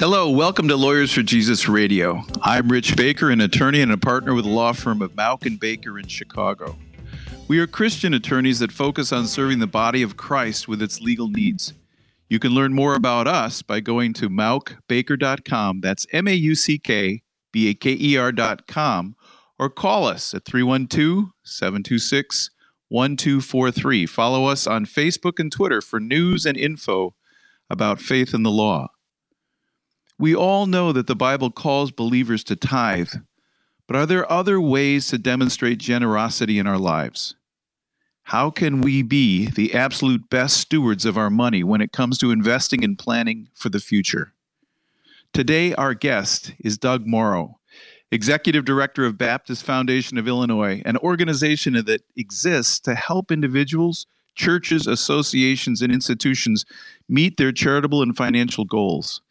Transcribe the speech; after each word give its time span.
Hello, 0.00 0.30
welcome 0.30 0.66
to 0.68 0.76
Lawyers 0.76 1.12
for 1.12 1.22
Jesus 1.22 1.68
Radio. 1.68 2.22
I'm 2.40 2.72
Rich 2.72 2.96
Baker, 2.96 3.28
an 3.28 3.42
attorney 3.42 3.82
and 3.82 3.92
a 3.92 3.98
partner 3.98 4.32
with 4.32 4.46
the 4.46 4.50
law 4.50 4.72
firm 4.72 5.02
of 5.02 5.12
Mauck 5.12 5.44
and 5.44 5.60
Baker 5.60 5.98
in 5.98 6.06
Chicago. 6.06 6.78
We 7.48 7.58
are 7.58 7.66
Christian 7.66 8.14
attorneys 8.14 8.60
that 8.60 8.72
focus 8.72 9.12
on 9.12 9.26
serving 9.26 9.58
the 9.58 9.66
body 9.66 10.00
of 10.00 10.16
Christ 10.16 10.68
with 10.68 10.80
its 10.80 11.02
legal 11.02 11.28
needs. 11.28 11.74
You 12.30 12.38
can 12.38 12.52
learn 12.52 12.72
more 12.72 12.94
about 12.94 13.26
us 13.28 13.60
by 13.60 13.80
going 13.80 14.14
to 14.14 14.30
mauckbaker.com. 14.30 15.82
That's 15.82 16.06
M 16.12 16.28
A 16.28 16.32
U 16.32 16.54
C 16.54 16.78
K 16.78 17.22
B 17.52 17.68
A 17.68 17.74
K 17.74 17.94
E 18.00 18.16
R.com, 18.16 19.16
or 19.58 19.68
call 19.68 20.06
us 20.06 20.32
at 20.32 20.46
312 20.46 21.30
726 21.44 22.50
1243. 22.88 24.06
Follow 24.06 24.46
us 24.46 24.66
on 24.66 24.86
Facebook 24.86 25.38
and 25.38 25.52
Twitter 25.52 25.82
for 25.82 26.00
news 26.00 26.46
and 26.46 26.56
info 26.56 27.14
about 27.68 28.00
faith 28.00 28.32
and 28.32 28.46
the 28.46 28.50
law. 28.50 28.88
We 30.20 30.34
all 30.34 30.66
know 30.66 30.92
that 30.92 31.06
the 31.06 31.16
Bible 31.16 31.50
calls 31.50 31.90
believers 31.90 32.44
to 32.44 32.54
tithe, 32.54 33.14
but 33.86 33.96
are 33.96 34.04
there 34.04 34.30
other 34.30 34.60
ways 34.60 35.06
to 35.08 35.16
demonstrate 35.16 35.78
generosity 35.78 36.58
in 36.58 36.66
our 36.66 36.76
lives? 36.76 37.36
How 38.24 38.50
can 38.50 38.82
we 38.82 39.00
be 39.00 39.46
the 39.46 39.72
absolute 39.72 40.28
best 40.28 40.58
stewards 40.58 41.06
of 41.06 41.16
our 41.16 41.30
money 41.30 41.64
when 41.64 41.80
it 41.80 41.92
comes 41.92 42.18
to 42.18 42.32
investing 42.32 42.84
and 42.84 42.98
planning 42.98 43.48
for 43.54 43.70
the 43.70 43.80
future? 43.80 44.34
Today, 45.32 45.72
our 45.76 45.94
guest 45.94 46.52
is 46.58 46.76
Doug 46.76 47.06
Morrow, 47.06 47.58
Executive 48.12 48.66
Director 48.66 49.06
of 49.06 49.16
Baptist 49.16 49.64
Foundation 49.64 50.18
of 50.18 50.28
Illinois, 50.28 50.82
an 50.84 50.98
organization 50.98 51.72
that 51.72 52.02
exists 52.14 52.78
to 52.80 52.94
help 52.94 53.32
individuals, 53.32 54.06
churches, 54.34 54.86
associations, 54.86 55.80
and 55.80 55.90
institutions 55.90 56.66
meet 57.08 57.38
their 57.38 57.52
charitable 57.52 58.02
and 58.02 58.14
financial 58.14 58.66
goals. 58.66 59.22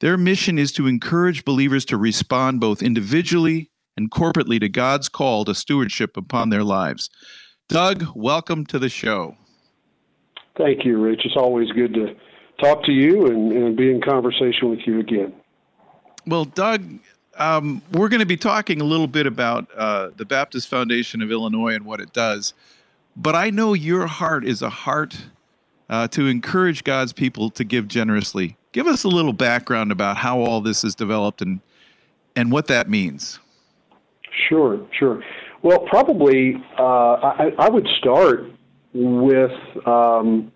Their 0.00 0.18
mission 0.18 0.58
is 0.58 0.72
to 0.72 0.86
encourage 0.86 1.44
believers 1.44 1.86
to 1.86 1.96
respond 1.96 2.60
both 2.60 2.82
individually 2.82 3.70
and 3.96 4.10
corporately 4.10 4.60
to 4.60 4.68
God's 4.68 5.08
call 5.08 5.46
to 5.46 5.54
stewardship 5.54 6.18
upon 6.18 6.50
their 6.50 6.62
lives. 6.62 7.08
Doug, 7.68 8.04
welcome 8.14 8.66
to 8.66 8.78
the 8.78 8.90
show. 8.90 9.36
Thank 10.58 10.84
you, 10.84 11.00
Rich. 11.00 11.22
It's 11.24 11.36
always 11.36 11.70
good 11.70 11.94
to 11.94 12.14
talk 12.60 12.84
to 12.84 12.92
you 12.92 13.26
and, 13.26 13.52
and 13.52 13.76
be 13.76 13.90
in 13.90 14.02
conversation 14.02 14.68
with 14.68 14.80
you 14.86 15.00
again. 15.00 15.32
Well, 16.26 16.44
Doug, 16.44 16.82
um, 17.38 17.80
we're 17.92 18.08
going 18.08 18.20
to 18.20 18.26
be 18.26 18.36
talking 18.36 18.82
a 18.82 18.84
little 18.84 19.06
bit 19.06 19.26
about 19.26 19.66
uh, 19.74 20.10
the 20.16 20.26
Baptist 20.26 20.68
Foundation 20.68 21.22
of 21.22 21.30
Illinois 21.30 21.74
and 21.74 21.86
what 21.86 22.00
it 22.00 22.12
does. 22.12 22.52
But 23.16 23.34
I 23.34 23.48
know 23.48 23.72
your 23.72 24.06
heart 24.06 24.44
is 24.44 24.60
a 24.60 24.68
heart 24.68 25.16
uh, 25.88 26.08
to 26.08 26.26
encourage 26.26 26.84
God's 26.84 27.12
people 27.12 27.50
to 27.50 27.64
give 27.64 27.88
generously. 27.88 28.56
Give 28.72 28.86
us 28.86 29.04
a 29.04 29.08
little 29.08 29.32
background 29.32 29.92
about 29.92 30.16
how 30.16 30.40
all 30.40 30.60
this 30.60 30.84
is 30.84 30.94
developed 30.94 31.42
and 31.42 31.60
and 32.34 32.52
what 32.52 32.66
that 32.66 32.90
means. 32.90 33.38
Sure, 34.48 34.86
sure. 34.98 35.22
Well, 35.62 35.80
probably 35.80 36.56
uh, 36.78 36.82
I, 36.82 37.52
I, 37.58 37.68
would 37.70 37.88
start 37.98 38.44
with 38.92 39.52
um, 39.86 40.52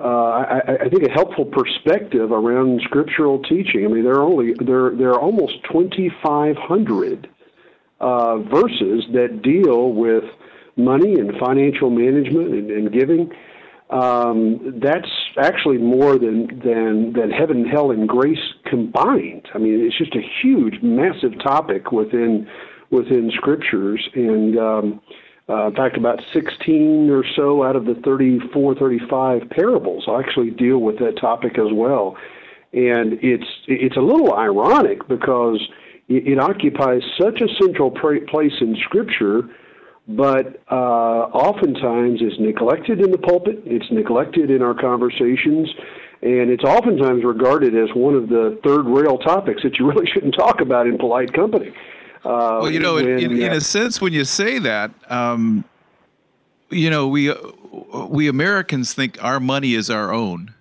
uh, 0.00 0.04
I, 0.04 0.60
I, 0.80 0.88
think 0.88 1.04
a 1.04 1.10
helpful 1.10 1.44
perspective 1.44 2.32
around 2.32 2.80
scriptural 2.82 3.40
teaching. 3.44 3.84
I 3.84 3.88
mean, 3.88 4.02
there 4.02 4.14
are 4.14 4.22
only 4.22 4.54
there 4.54 4.90
there 4.96 5.10
are 5.10 5.20
almost 5.20 5.62
twenty 5.70 6.10
five 6.22 6.56
hundred 6.56 7.28
uh, 8.00 8.38
verses 8.38 9.04
that 9.12 9.40
deal 9.42 9.92
with 9.92 10.24
money 10.76 11.14
and 11.14 11.36
financial 11.38 11.90
management 11.90 12.52
and, 12.52 12.70
and 12.70 12.92
giving 12.92 13.32
um, 13.90 14.80
that's 14.82 15.08
actually 15.38 15.78
more 15.78 16.18
than 16.18 16.46
than 16.62 17.12
than 17.14 17.30
heaven, 17.30 17.64
hell, 17.64 17.90
and 17.90 18.08
grace 18.08 18.54
combined. 18.66 19.48
I 19.54 19.58
mean, 19.58 19.80
it's 19.84 19.96
just 19.96 20.14
a 20.14 20.22
huge, 20.42 20.82
massive 20.82 21.32
topic 21.42 21.90
within 21.90 22.46
within 22.90 23.30
scriptures, 23.34 24.06
and 24.14 24.58
um, 24.58 25.00
uh, 25.48 25.68
in 25.68 25.74
fact, 25.74 25.96
about 25.96 26.20
16 26.34 27.08
or 27.10 27.24
so 27.34 27.62
out 27.62 27.76
of 27.76 27.86
the 27.86 27.94
34, 28.04 28.74
35 28.74 29.48
parables 29.50 30.06
actually 30.08 30.50
deal 30.50 30.78
with 30.78 30.98
that 30.98 31.18
topic 31.18 31.58
as 31.58 31.72
well. 31.72 32.16
And 32.74 33.14
it's 33.22 33.46
it's 33.66 33.96
a 33.96 34.00
little 34.00 34.34
ironic 34.34 35.08
because 35.08 35.66
it, 36.08 36.28
it 36.28 36.38
occupies 36.38 37.00
such 37.18 37.40
a 37.40 37.48
central 37.58 37.90
place 37.90 38.52
in 38.60 38.76
Scripture 38.84 39.48
but 40.08 40.62
uh, 40.70 40.74
oftentimes 40.74 42.20
it's 42.22 42.40
neglected 42.40 43.00
in 43.00 43.10
the 43.10 43.18
pulpit. 43.18 43.62
It's 43.66 43.90
neglected 43.90 44.50
in 44.50 44.62
our 44.62 44.72
conversations, 44.72 45.68
and 46.22 46.50
it's 46.50 46.64
oftentimes 46.64 47.24
regarded 47.24 47.76
as 47.76 47.90
one 47.94 48.14
of 48.14 48.30
the 48.30 48.58
third 48.64 48.86
rail 48.86 49.18
topics 49.18 49.62
that 49.62 49.78
you 49.78 49.86
really 49.86 50.06
shouldn't 50.12 50.34
talk 50.34 50.62
about 50.62 50.86
in 50.86 50.96
polite 50.96 51.32
company. 51.34 51.74
Uh, 52.24 52.58
well, 52.62 52.70
you 52.70 52.80
know, 52.80 52.94
when, 52.94 53.06
in, 53.18 53.40
in, 53.40 53.52
a 53.52 53.60
sense, 53.60 54.00
when 54.00 54.12
you 54.12 54.24
say 54.24 54.58
that, 54.58 54.90
um, 55.08 55.62
you 56.70 56.88
know, 56.88 57.06
we 57.06 57.32
we 58.08 58.28
Americans 58.28 58.94
think 58.94 59.22
our 59.22 59.38
money 59.38 59.74
is 59.74 59.90
our 59.90 60.12
own, 60.12 60.54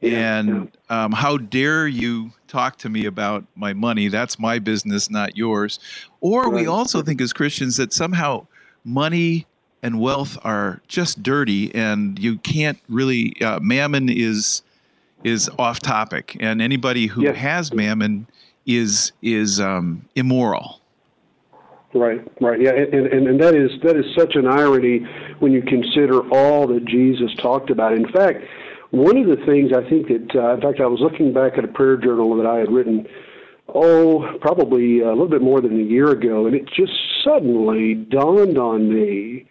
yeah, 0.00 0.38
and 0.38 0.48
yeah. 0.48 1.04
Um, 1.04 1.12
how 1.12 1.36
dare 1.36 1.86
you 1.86 2.32
talk 2.48 2.76
to 2.78 2.88
me 2.88 3.04
about 3.04 3.44
my 3.54 3.72
money? 3.72 4.08
That's 4.08 4.38
my 4.38 4.58
business, 4.58 5.08
not 5.08 5.36
yours. 5.36 5.78
Or 6.20 6.44
right. 6.44 6.54
we 6.54 6.66
also 6.66 7.02
think 7.02 7.20
as 7.20 7.32
Christians 7.32 7.76
that 7.76 7.92
somehow 7.92 8.48
money 8.84 9.46
and 9.82 10.00
wealth 10.00 10.36
are 10.44 10.80
just 10.88 11.22
dirty, 11.22 11.74
and 11.74 12.18
you 12.18 12.38
can't 12.38 12.78
really. 12.88 13.40
Uh, 13.40 13.58
mammon 13.60 14.08
is 14.08 14.62
is 15.24 15.50
off 15.58 15.80
topic, 15.80 16.36
and 16.40 16.60
anybody 16.60 17.06
who 17.06 17.22
yes. 17.22 17.36
has 17.36 17.72
mammon 17.72 18.26
is 18.66 19.12
is 19.22 19.60
um, 19.60 20.04
immoral. 20.14 20.80
Right, 21.92 22.20
right, 22.40 22.60
yeah, 22.60 22.70
and, 22.70 23.06
and 23.06 23.26
and 23.26 23.40
that 23.40 23.54
is 23.54 23.70
that 23.82 23.96
is 23.96 24.04
such 24.16 24.36
an 24.36 24.46
irony 24.46 24.98
when 25.40 25.52
you 25.52 25.62
consider 25.62 26.20
all 26.32 26.66
that 26.68 26.84
Jesus 26.84 27.34
talked 27.42 27.70
about. 27.70 27.94
In 27.94 28.06
fact, 28.12 28.44
one 28.90 29.16
of 29.16 29.26
the 29.26 29.44
things 29.44 29.72
I 29.72 29.88
think 29.88 30.08
that, 30.08 30.34
uh, 30.34 30.54
in 30.54 30.60
fact, 30.60 30.80
I 30.80 30.86
was 30.86 31.00
looking 31.00 31.32
back 31.32 31.58
at 31.58 31.64
a 31.64 31.68
prayer 31.68 31.96
journal 31.96 32.36
that 32.36 32.46
I 32.46 32.58
had 32.58 32.70
written 32.70 33.06
oh, 33.74 34.38
probably 34.40 35.00
a 35.00 35.08
little 35.08 35.28
bit 35.28 35.42
more 35.42 35.60
than 35.60 35.78
a 35.80 35.82
year 35.82 36.10
ago, 36.10 36.46
and 36.46 36.54
it 36.54 36.66
just 36.66 36.92
suddenly 37.24 37.94
dawned 37.94 38.58
on 38.58 38.92
me. 38.92 39.46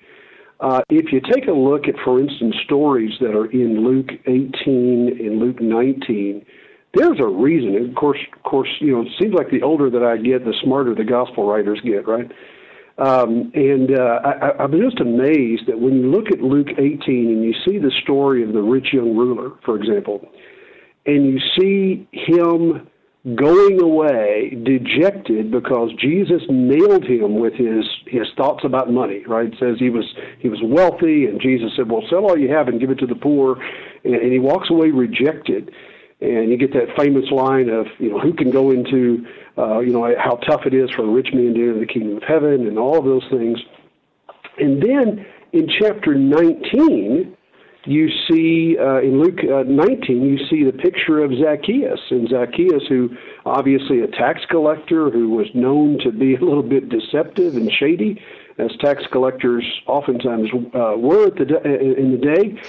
Uh, 0.60 0.82
if 0.90 1.12
you 1.14 1.22
take 1.22 1.48
a 1.48 1.54
look 1.54 1.88
at, 1.88 1.96
for 2.04 2.20
instance, 2.20 2.56
stories 2.66 3.12
that 3.22 3.34
are 3.34 3.50
in 3.52 3.86
Luke 3.86 4.10
18 4.26 5.18
and 5.20 5.40
Luke 5.40 5.62
19, 5.62 6.46
there's 6.94 7.20
a 7.20 7.26
reason. 7.26 7.76
And 7.76 7.90
of 7.90 7.96
course, 7.96 8.20
of 8.36 8.44
course, 8.44 8.70
you 8.80 8.92
know, 8.92 9.02
it 9.02 9.08
seems 9.20 9.34
like 9.34 9.52
the 9.52 9.62
older 9.62 9.90
that 9.90 10.04
I 10.04 10.18
get, 10.18 10.44
the 10.44 10.54
smarter 10.64 10.94
the 10.94 11.06
gospel 11.06 11.48
writers 11.48 11.80
get, 11.84 12.08
right? 12.08 12.30
Um, 12.98 13.52
and 13.56 13.98
uh, 13.98 14.20
I, 14.26 14.64
I'm 14.64 14.74
just 14.74 15.00
amazed 15.00 15.68
that 15.68 15.80
when 15.80 15.94
you 16.02 16.12
look 16.12 16.32
at 16.32 16.42
Luke 16.42 16.68
18 16.78 17.00
and 17.08 17.44
you 17.44 17.54
see 17.66 17.78
the 17.78 17.92
story 18.04 18.44
of 18.44 18.52
the 18.52 18.62
rich 18.62 18.88
young 18.92 19.16
ruler, 19.16 19.52
for 19.64 19.78
example, 19.78 20.28
and 21.06 21.26
you 21.26 21.40
see 21.58 22.08
him 22.12 22.88
going 23.36 23.82
away 23.82 24.58
dejected 24.64 25.52
because 25.52 25.92
Jesus 26.00 26.42
nailed 26.50 27.06
him 27.06 27.40
with 27.40 27.54
his 27.54 27.86
his 28.06 28.28
thoughts 28.38 28.64
about 28.64 28.92
money. 28.92 29.24
Right? 29.28 29.48
It 29.48 29.56
says 29.60 29.78
he 29.80 29.90
was 29.90 30.06
he 30.40 30.50
was 30.50 30.60
wealthy, 30.64 31.26
and 31.26 31.42
Jesus 31.42 31.72
said, 31.76 31.90
"Well, 31.90 32.04
sell 32.10 32.26
all 32.26 32.38
you 32.38 32.54
have 32.54 32.68
and 32.68 32.80
give 32.80 32.92
it 32.92 33.00
to 33.00 33.08
the 33.08 33.16
poor," 33.16 33.62
and, 34.04 34.16
and 34.16 34.32
he 34.32 34.40
walks 34.40 34.70
away 34.70 34.90
rejected. 34.92 35.72
And 36.22 36.52
you 36.52 36.58
get 36.58 36.74
that 36.74 36.98
famous 36.98 37.32
line 37.32 37.70
of, 37.70 37.88
you 37.98 38.12
know, 38.12 38.20
who 38.20 38.34
can 38.34 38.52
go 38.52 38.72
into, 38.72 39.26
uh, 39.58 39.80
you 39.80 39.94
know, 39.94 40.14
how 40.22 40.36
tough 40.36 40.66
it 40.66 40.74
is 40.74 40.90
for 40.92 41.04
a 41.04 41.10
rich 41.10 41.30
man 41.34 41.54
to 41.54 41.62
enter 41.62 41.80
the 41.80 41.86
kingdom 41.86 42.18
of 42.18 42.24
heaven, 42.24 42.68
and 42.68 42.78
all 42.78 42.98
of 42.98 43.06
those 43.06 43.24
things. 43.32 43.58
And 44.58 44.84
then 44.84 45.26
in 45.54 45.70
chapter 45.80 46.16
19, 46.16 47.38
you 47.90 48.08
see 48.30 48.78
uh, 48.80 49.00
in 49.00 49.20
Luke 49.20 49.40
uh, 49.44 49.64
19, 49.64 50.22
you 50.22 50.38
see 50.48 50.64
the 50.64 50.78
picture 50.78 51.24
of 51.24 51.32
Zacchaeus, 51.32 52.00
and 52.12 52.30
Zacchaeus, 52.30 52.84
who 52.88 53.10
obviously 53.46 54.02
a 54.02 54.08
tax 54.08 54.42
collector 54.52 55.10
who 55.10 55.30
was 55.30 55.48
known 55.56 55.98
to 56.04 56.12
be 56.12 56.36
a 56.40 56.40
little 56.40 56.62
bit 56.64 56.90
deceptive 56.90 57.56
and 57.56 57.72
shady, 57.72 58.22
as 58.60 58.70
tax 58.80 59.04
collectors 59.12 59.66
oftentimes 59.88 60.50
uh, 60.54 60.94
were 60.98 61.32
the 61.32 61.46
in 61.98 62.12
the 62.12 62.18
day, 62.18 62.62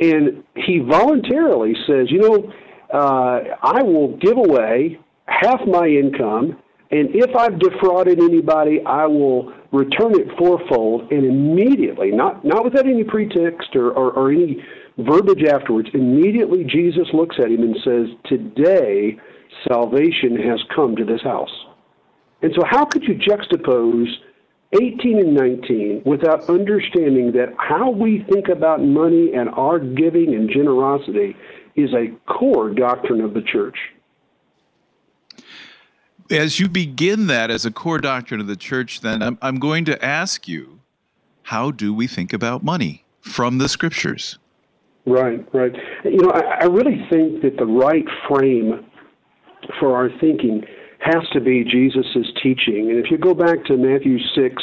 and 0.00 0.42
he 0.56 0.80
voluntarily 0.80 1.74
says, 1.86 2.10
you 2.10 2.18
know, 2.18 2.52
uh, 2.92 3.56
I 3.62 3.82
will 3.82 4.16
give 4.16 4.38
away 4.38 4.98
half 5.26 5.60
my 5.66 5.86
income 5.86 6.58
And 6.94 7.08
if 7.12 7.34
I've 7.34 7.58
defrauded 7.58 8.20
anybody, 8.20 8.80
I 8.86 9.04
will 9.06 9.52
return 9.72 10.14
it 10.14 10.28
fourfold 10.38 11.10
and 11.10 11.24
immediately, 11.24 12.12
not, 12.12 12.44
not 12.44 12.62
without 12.62 12.86
any 12.86 13.02
pretext 13.02 13.74
or, 13.74 13.90
or, 13.90 14.12
or 14.12 14.30
any 14.30 14.64
verbiage 14.98 15.42
afterwards, 15.42 15.88
immediately 15.92 16.62
Jesus 16.62 17.08
looks 17.12 17.34
at 17.40 17.50
him 17.50 17.62
and 17.64 17.76
says, 17.82 18.16
Today 18.26 19.18
salvation 19.66 20.36
has 20.36 20.60
come 20.72 20.94
to 20.94 21.04
this 21.04 21.20
house. 21.22 21.50
And 22.42 22.52
so, 22.54 22.62
how 22.64 22.84
could 22.84 23.02
you 23.02 23.16
juxtapose 23.16 24.12
18 24.80 25.18
and 25.18 25.34
19 25.34 26.02
without 26.06 26.48
understanding 26.48 27.32
that 27.32 27.54
how 27.58 27.90
we 27.90 28.24
think 28.30 28.46
about 28.46 28.84
money 28.84 29.32
and 29.34 29.48
our 29.48 29.80
giving 29.80 30.32
and 30.32 30.48
generosity 30.48 31.34
is 31.74 31.90
a 31.92 32.14
core 32.32 32.70
doctrine 32.70 33.20
of 33.20 33.34
the 33.34 33.42
church? 33.42 33.76
As 36.30 36.58
you 36.58 36.68
begin 36.68 37.26
that 37.26 37.50
as 37.50 37.66
a 37.66 37.70
core 37.70 37.98
doctrine 37.98 38.40
of 38.40 38.46
the 38.46 38.56
church, 38.56 39.00
then 39.00 39.22
I'm, 39.22 39.38
I'm 39.42 39.58
going 39.58 39.84
to 39.86 40.04
ask 40.04 40.48
you 40.48 40.80
how 41.42 41.70
do 41.70 41.92
we 41.92 42.06
think 42.06 42.32
about 42.32 42.64
money 42.64 43.04
from 43.20 43.58
the 43.58 43.68
scriptures? 43.68 44.38
Right, 45.06 45.46
right. 45.52 45.72
You 46.04 46.16
know, 46.16 46.30
I, 46.30 46.62
I 46.62 46.64
really 46.64 47.06
think 47.10 47.42
that 47.42 47.56
the 47.58 47.66
right 47.66 48.06
frame 48.26 48.86
for 49.78 49.94
our 49.94 50.08
thinking 50.18 50.64
has 51.00 51.22
to 51.32 51.40
be 51.40 51.64
Jesus' 51.64 52.32
teaching. 52.42 52.90
And 52.90 53.04
if 53.04 53.10
you 53.10 53.18
go 53.18 53.34
back 53.34 53.64
to 53.66 53.76
Matthew 53.76 54.18
6, 54.34 54.62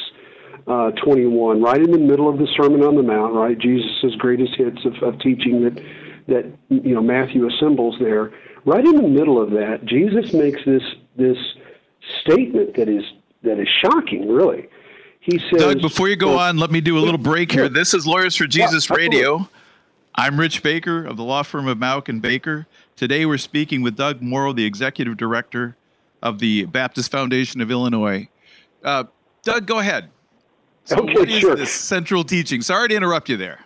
uh, 0.67 0.91
21, 1.03 1.61
right 1.61 1.79
in 1.79 1.91
the 1.91 1.99
middle 1.99 2.29
of 2.29 2.39
the 2.39 2.47
Sermon 2.59 2.81
on 2.83 2.95
the 2.95 3.03
Mount, 3.03 3.33
right, 3.33 3.57
Jesus' 3.57 4.15
greatest 4.17 4.55
hits 4.55 4.79
of, 4.85 4.93
of 5.03 5.19
teaching 5.19 5.63
that, 5.63 5.83
that, 6.27 6.51
you 6.69 6.95
know, 6.95 7.01
Matthew 7.01 7.47
assembles 7.47 7.95
there, 7.99 8.31
right 8.65 8.83
in 8.83 8.95
the 8.95 9.07
middle 9.07 9.41
of 9.41 9.51
that, 9.51 9.85
Jesus 9.85 10.33
makes 10.33 10.59
this, 10.65 10.81
this 11.15 11.37
statement 12.21 12.75
that 12.75 12.89
is, 12.89 13.03
that 13.43 13.59
is 13.59 13.67
shocking, 13.83 14.29
really. 14.29 14.67
He 15.19 15.37
says, 15.37 15.59
Doug, 15.59 15.81
before 15.81 16.09
you 16.09 16.15
go 16.15 16.37
on, 16.37 16.57
let 16.57 16.71
me 16.71 16.81
do 16.81 16.97
a 16.97 16.99
little 16.99 17.19
break 17.19 17.51
here. 17.51 17.69
This 17.69 17.93
is 17.93 18.07
Lawyers 18.07 18.35
for 18.35 18.47
Jesus 18.47 18.89
yeah, 18.89 18.95
Radio. 18.95 19.49
I'm 20.15 20.39
Rich 20.39 20.63
Baker 20.63 21.05
of 21.05 21.15
the 21.15 21.23
law 21.23 21.43
firm 21.43 21.67
of 21.67 21.77
Mauck 21.77 22.09
and 22.09 22.21
Baker. 22.21 22.65
Today 22.95 23.25
we're 23.25 23.37
speaking 23.37 23.81
with 23.81 23.95
Doug 23.95 24.21
Morrow, 24.21 24.51
the 24.51 24.65
executive 24.65 25.17
director 25.17 25.77
of 26.21 26.39
the 26.39 26.65
Baptist 26.65 27.11
Foundation 27.11 27.61
of 27.61 27.71
Illinois. 27.71 28.27
Uh, 28.83 29.05
Doug, 29.43 29.67
go 29.67 29.79
ahead. 29.79 30.09
So 30.85 30.97
okay, 30.97 31.13
what 31.13 31.29
is 31.29 31.39
sure. 31.39 31.55
this 31.55 31.71
central 31.71 32.23
teaching? 32.23 32.61
Sorry 32.61 32.89
to 32.89 32.95
interrupt 32.95 33.29
you 33.29 33.37
there. 33.37 33.59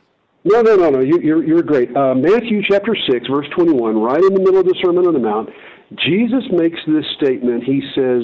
No, 0.44 0.62
no, 0.62 0.76
no, 0.76 0.90
no. 0.90 1.00
You, 1.00 1.20
you're, 1.22 1.44
you're 1.44 1.64
great. 1.64 1.96
Uh, 1.96 2.14
Matthew 2.14 2.62
chapter 2.62 2.96
6, 2.96 3.28
verse 3.28 3.48
21, 3.56 3.98
right 3.98 4.24
in 4.24 4.34
the 4.34 4.40
middle 4.40 4.60
of 4.60 4.66
the 4.66 4.76
Sermon 4.84 5.08
on 5.08 5.14
the 5.14 5.20
Mount, 5.20 5.50
Jesus 5.94 6.44
makes 6.52 6.80
this 6.88 7.06
statement. 7.18 7.64
He 7.64 7.82
says, 7.96 8.24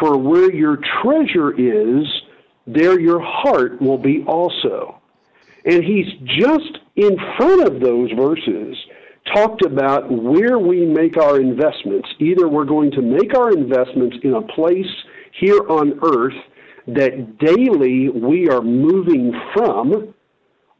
For 0.00 0.16
where 0.16 0.52
your 0.52 0.78
treasure 1.02 1.52
is, 1.52 2.06
there 2.66 2.98
your 2.98 3.20
heart 3.20 3.80
will 3.80 3.98
be 3.98 4.24
also. 4.26 5.00
And 5.64 5.84
he's 5.84 6.06
just 6.24 6.78
in 6.96 7.16
front 7.36 7.66
of 7.66 7.80
those 7.80 8.10
verses 8.12 8.76
talked 9.32 9.64
about 9.64 10.10
where 10.10 10.58
we 10.58 10.84
make 10.84 11.16
our 11.16 11.40
investments. 11.40 12.08
Either 12.18 12.48
we're 12.48 12.64
going 12.64 12.90
to 12.92 13.02
make 13.02 13.36
our 13.36 13.52
investments 13.52 14.16
in 14.22 14.34
a 14.34 14.42
place 14.42 14.90
here 15.40 15.60
on 15.68 15.98
earth 16.02 16.34
that 16.88 17.38
daily 17.38 18.08
we 18.08 18.48
are 18.48 18.62
moving 18.62 19.32
from, 19.54 20.12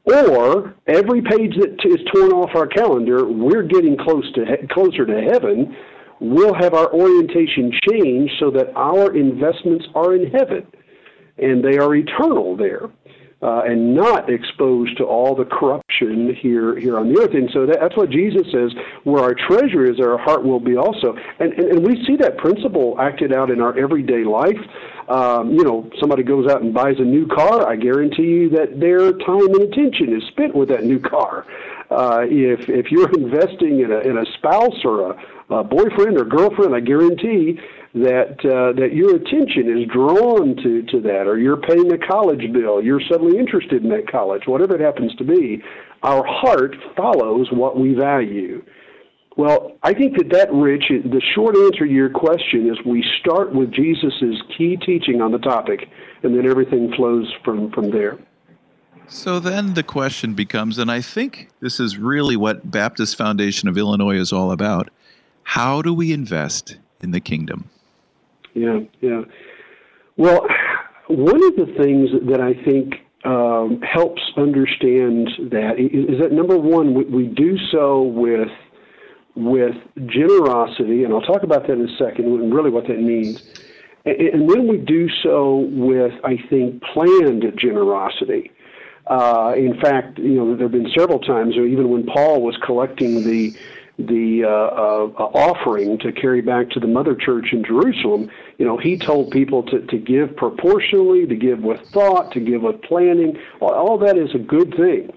or 0.05 0.75
every 0.89 1.23
page 1.23 1.55
that 1.57 1.79
is 1.85 2.01
torn 2.13 2.33
off 2.33 2.51
our 2.57 2.67
calendar, 2.67 3.25
we're 3.25 3.63
getting 3.63 3.97
close 3.97 4.31
to 4.35 4.45
he- 4.45 4.67
closer 4.69 5.07
to 5.07 5.21
heaven. 5.33 5.77
We'll 6.25 6.55
have 6.55 6.73
our 6.73 6.93
orientation 6.93 7.73
change 7.91 8.31
so 8.39 8.53
that 8.53 8.73
our 8.77 9.13
investments 9.13 9.87
are 9.97 10.15
in 10.15 10.31
heaven 10.31 10.65
and 11.37 11.65
they 11.65 11.79
are 11.79 11.93
eternal 11.97 12.57
there 12.57 12.91
uh, 13.43 13.63
and 13.67 13.95
not 13.95 14.31
exposed 14.31 14.97
to 14.99 15.05
all 15.05 15.35
the 15.35 15.45
corruption 15.45 16.35
here 16.41 16.79
here 16.79 16.97
on 16.99 17.13
the 17.13 17.21
earth. 17.21 17.35
And 17.35 17.51
so 17.53 17.67
that, 17.67 17.79
that's 17.81 17.97
what 17.97 18.11
Jesus 18.11 18.43
says: 18.53 18.71
where 19.03 19.23
our 19.23 19.35
treasure 19.35 19.85
is, 19.85 19.99
our 19.99 20.17
heart 20.17 20.45
will 20.45 20.61
be 20.61 20.77
also. 20.77 21.17
And, 21.41 21.53
and 21.55 21.65
and 21.73 21.87
we 21.87 22.05
see 22.07 22.17
that 22.19 22.39
principle 22.39 22.97
acted 23.01 23.33
out 23.35 23.51
in 23.51 23.61
our 23.61 23.77
everyday 23.77 24.25
life. 24.25 24.61
Um, 25.09 25.53
you 25.53 25.65
know, 25.65 25.91
somebody 25.99 26.23
goes 26.23 26.49
out 26.49 26.63
and 26.63 26.73
buys 26.73 26.95
a 26.99 27.05
new 27.05 27.27
car. 27.27 27.69
I 27.69 27.75
guarantee 27.75 28.23
you 28.23 28.51
that 28.51 28.79
their 28.79 29.13
time 29.13 29.53
and 29.55 29.63
attention 29.63 30.15
is 30.17 30.23
spent 30.29 30.55
with 30.55 30.69
that 30.69 30.85
new 30.85 31.01
car. 31.01 31.45
Uh, 31.91 32.23
if 32.25 32.69
if 32.69 32.93
you're 32.93 33.11
investing 33.19 33.81
in 33.81 33.91
a 33.91 33.99
in 33.99 34.19
a 34.19 34.25
spouse 34.39 34.85
or 34.85 35.11
a, 35.11 35.17
a 35.53 35.65
boyfriend 35.65 36.19
or 36.19 36.25
girlfriend, 36.25 36.75
I 36.75 36.81
guarantee 36.81 37.59
that 37.95 38.41
uh, 38.45 38.73
that 38.81 38.95
your 38.95 39.17
attention 39.17 39.69
is 39.69 39.87
drawn 39.93 40.57
to 40.57 40.83
to 40.83 41.01
that, 41.03 41.27
or 41.27 41.39
you're 41.39 41.59
paying 41.59 41.93
a 41.93 41.99
college 41.99 42.53
bill, 42.53 42.83
you're 42.83 43.03
suddenly 43.11 43.39
interested 43.39 43.83
in 43.83 43.91
that 43.91 44.11
college, 44.11 44.43
whatever 44.47 44.75
it 44.75 44.81
happens 44.81 45.15
to 45.17 45.25
be. 45.25 45.63
Our 46.03 46.25
heart 46.27 46.75
follows 46.97 47.49
what 47.53 47.79
we 47.79 47.95
value. 47.95 48.65
Well, 49.37 49.79
I 49.83 49.95
think 49.95 50.19
that 50.19 50.31
that, 50.31 50.53
Rich, 50.53 50.85
the 50.89 51.23
short 51.35 51.57
answer 51.57 51.87
to 51.87 51.93
your 51.93 52.11
question 52.11 52.69
is 52.69 52.77
we 52.85 53.05
start 53.21 53.55
with 53.55 53.73
Jesus' 53.73 54.43
key 54.57 54.77
teaching 54.77 55.23
on 55.23 55.33
the 55.33 55.39
topic, 55.39 55.89
and 56.23 56.37
then 56.37 56.47
everything 56.47 56.93
flows 56.97 57.33
from, 57.45 57.71
from 57.71 57.91
there. 57.91 58.19
So 59.09 59.41
then 59.41 59.75
the 59.75 59.83
question 59.83 60.35
becomes, 60.35 60.79
and 60.79 60.91
I 60.91 61.01
think 61.01 61.49
this 61.61 61.81
is 61.81 61.97
really 61.97 62.37
what 62.37 62.71
Baptist 62.71 63.17
Foundation 63.17 63.69
of 63.69 63.79
Illinois 63.79 64.17
is 64.17 64.33
all 64.33 64.53
about 64.53 64.91
how 65.45 65.83
do 65.83 65.93
we 65.93 66.13
invest 66.13 66.79
in 67.03 67.11
the 67.11 67.21
kingdom? 67.21 67.69
yeah, 68.55 68.81
yeah. 69.01 69.23
Well, 70.17 70.47
one 71.09 71.43
of 71.45 71.57
the 71.57 71.75
things 71.79 72.11
that 72.29 72.41
I 72.41 72.55
think 72.65 72.95
um, 73.25 73.81
helps 73.81 74.21
understand 74.37 75.31
that 75.51 75.79
is, 75.79 76.21
that 76.21 76.33
number 76.33 76.59
one, 76.59 76.95
we, 76.95 77.05
we, 77.05 77.27
do 77.27 77.57
so 77.71 78.03
with 78.03 78.49
with 79.35 79.77
generosity, 80.07 81.05
and 81.05 81.15
I'll 81.15 81.23
talk 81.23 81.43
about 81.43 81.67
that 81.67 81.73
in 81.75 81.89
a 81.89 81.97
second, 81.97 82.27
and 82.27 82.53
really 82.53 82.71
what 82.71 82.87
that 82.89 83.01
means. 83.01 83.43
And, 84.05 84.21
and 84.21 84.51
then 84.51 84.69
we 84.69 84.77
do 84.77 85.09
so 85.23 85.69
with, 85.71 86.13
I 86.25 86.37
think, 86.51 86.83
planned 86.93 87.45
generosity. 87.57 88.51
Uh, 89.07 89.55
in 89.57 89.81
fact, 89.81 90.19
you 90.19 90.35
know, 90.35 90.55
there 90.55 90.67
have 90.67 90.73
been 90.73 90.91
several 90.97 91.19
times, 91.19 91.57
or 91.57 91.65
even 91.65 91.91
when 91.91 92.05
Paul 92.05 92.43
was 92.43 92.57
collecting 92.65 93.25
the 93.25 93.57
the 94.07 94.45
uh, 94.45 94.49
uh, 94.49 95.25
offering 95.35 95.99
to 95.99 96.13
carry 96.13 96.41
back 96.41 96.71
to 96.71 96.81
the 96.81 96.87
mother 96.87 97.15
church 97.15 97.53
in 97.53 97.65
Jerusalem, 97.65 98.31
you 98.59 98.67
know, 98.67 98.77
he 98.77 98.97
told 98.97 99.31
people 99.31 99.63
to, 99.65 99.81
to 99.87 99.99
give 99.99 100.37
proportionally, 100.37 101.27
to 101.27 101.37
give 101.37 101.61
with 101.61 101.81
thought, 101.91 102.33
to 102.33 102.41
give 102.41 102.63
with 102.63 102.81
planning. 102.83 103.37
All, 103.61 103.73
all 103.73 103.99
that 103.99 104.17
is 104.17 104.35
a 104.35 104.39
good 104.39 104.75
thing. 104.77 105.11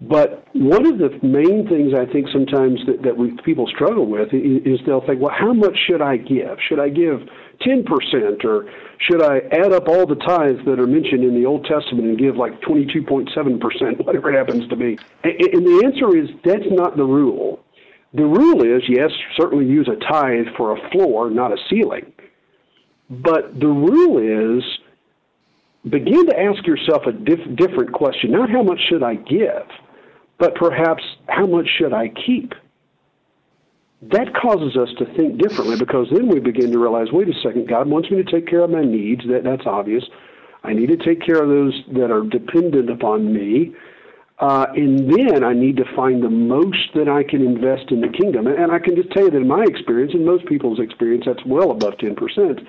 But 0.00 0.46
one 0.54 0.86
of 0.86 0.98
the 0.98 1.10
main 1.26 1.66
things 1.68 1.92
I 1.92 2.06
think 2.06 2.28
sometimes 2.32 2.78
that, 2.86 3.02
that 3.02 3.16
we, 3.16 3.36
people 3.44 3.66
struggle 3.66 4.06
with 4.06 4.32
is, 4.32 4.62
is 4.64 4.86
they'll 4.86 5.04
think, 5.04 5.20
well, 5.20 5.34
how 5.36 5.52
much 5.52 5.76
should 5.88 6.00
I 6.00 6.16
give? 6.16 6.56
Should 6.68 6.78
I 6.78 6.88
give 6.88 7.22
10% 7.66 8.44
or 8.44 8.70
should 9.00 9.22
I 9.22 9.38
add 9.50 9.72
up 9.72 9.88
all 9.88 10.06
the 10.06 10.14
tithes 10.14 10.64
that 10.66 10.78
are 10.78 10.86
mentioned 10.86 11.24
in 11.24 11.34
the 11.34 11.46
Old 11.46 11.64
Testament 11.64 12.06
and 12.06 12.16
give 12.16 12.36
like 12.36 12.60
22.7%, 12.60 14.04
whatever 14.06 14.32
it 14.32 14.36
happens 14.36 14.68
to 14.68 14.76
be? 14.76 14.98
And, 15.24 15.32
and 15.32 15.66
the 15.66 15.82
answer 15.84 16.16
is 16.16 16.28
that's 16.44 16.70
not 16.70 16.96
the 16.96 17.04
rule. 17.04 17.64
The 18.14 18.24
rule 18.24 18.62
is, 18.62 18.82
yes, 18.88 19.10
certainly 19.36 19.66
use 19.66 19.88
a 19.88 19.96
tithe 19.96 20.46
for 20.56 20.76
a 20.76 20.90
floor, 20.90 21.30
not 21.30 21.52
a 21.52 21.56
ceiling. 21.68 22.12
But 23.10 23.58
the 23.58 23.68
rule 23.68 24.18
is 24.18 24.64
begin 25.88 26.26
to 26.26 26.38
ask 26.38 26.66
yourself 26.66 27.02
a 27.06 27.12
diff- 27.12 27.56
different 27.56 27.92
question. 27.92 28.30
Not 28.32 28.50
how 28.50 28.62
much 28.62 28.80
should 28.88 29.02
I 29.02 29.14
give, 29.14 29.66
but 30.38 30.54
perhaps 30.54 31.02
how 31.28 31.46
much 31.46 31.66
should 31.78 31.92
I 31.92 32.08
keep? 32.08 32.52
That 34.02 34.32
causes 34.34 34.76
us 34.76 34.88
to 34.98 35.06
think 35.16 35.38
differently 35.38 35.76
because 35.76 36.06
then 36.12 36.28
we 36.28 36.38
begin 36.38 36.70
to 36.70 36.78
realize 36.78 37.08
wait 37.12 37.28
a 37.28 37.40
second, 37.42 37.68
God 37.68 37.88
wants 37.88 38.10
me 38.10 38.22
to 38.22 38.30
take 38.30 38.46
care 38.46 38.62
of 38.62 38.70
my 38.70 38.84
needs. 38.84 39.22
That, 39.28 39.42
that's 39.44 39.66
obvious. 39.66 40.04
I 40.62 40.72
need 40.72 40.88
to 40.88 40.96
take 40.96 41.24
care 41.24 41.42
of 41.42 41.48
those 41.48 41.74
that 41.94 42.10
are 42.10 42.22
dependent 42.22 42.90
upon 42.90 43.32
me. 43.32 43.74
Uh, 44.40 44.66
and 44.76 45.12
then 45.12 45.42
I 45.42 45.52
need 45.52 45.76
to 45.78 45.84
find 45.96 46.22
the 46.22 46.30
most 46.30 46.94
that 46.94 47.08
I 47.08 47.24
can 47.24 47.44
invest 47.44 47.90
in 47.90 48.00
the 48.00 48.08
kingdom. 48.08 48.46
And 48.46 48.70
I 48.70 48.78
can 48.78 48.94
just 48.94 49.10
tell 49.10 49.24
you 49.24 49.30
that 49.30 49.36
in 49.36 49.48
my 49.48 49.64
experience, 49.64 50.14
in 50.14 50.24
most 50.24 50.46
people's 50.46 50.78
experience, 50.78 51.24
that's 51.26 51.44
well 51.44 51.72
above 51.72 51.94
10%. 51.94 52.64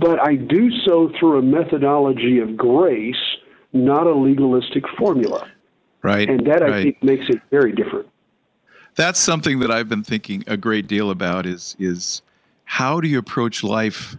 But 0.00 0.20
I 0.20 0.36
do 0.36 0.70
so 0.86 1.10
through 1.18 1.38
a 1.38 1.42
methodology 1.42 2.38
of 2.38 2.56
grace, 2.56 3.14
not 3.74 4.06
a 4.06 4.14
legalistic 4.14 4.84
formula. 4.96 5.48
Right. 6.02 6.28
And 6.30 6.46
that, 6.46 6.62
right. 6.62 6.72
I 6.72 6.82
think, 6.82 7.02
makes 7.02 7.28
it 7.28 7.40
very 7.50 7.72
different. 7.72 8.08
That's 8.94 9.20
something 9.20 9.58
that 9.58 9.70
I've 9.70 9.88
been 9.88 10.04
thinking 10.04 10.44
a 10.46 10.56
great 10.56 10.86
deal 10.86 11.10
about 11.10 11.44
is, 11.44 11.76
is 11.78 12.22
how 12.64 13.00
do 13.00 13.08
you 13.08 13.18
approach 13.18 13.62
life 13.62 14.16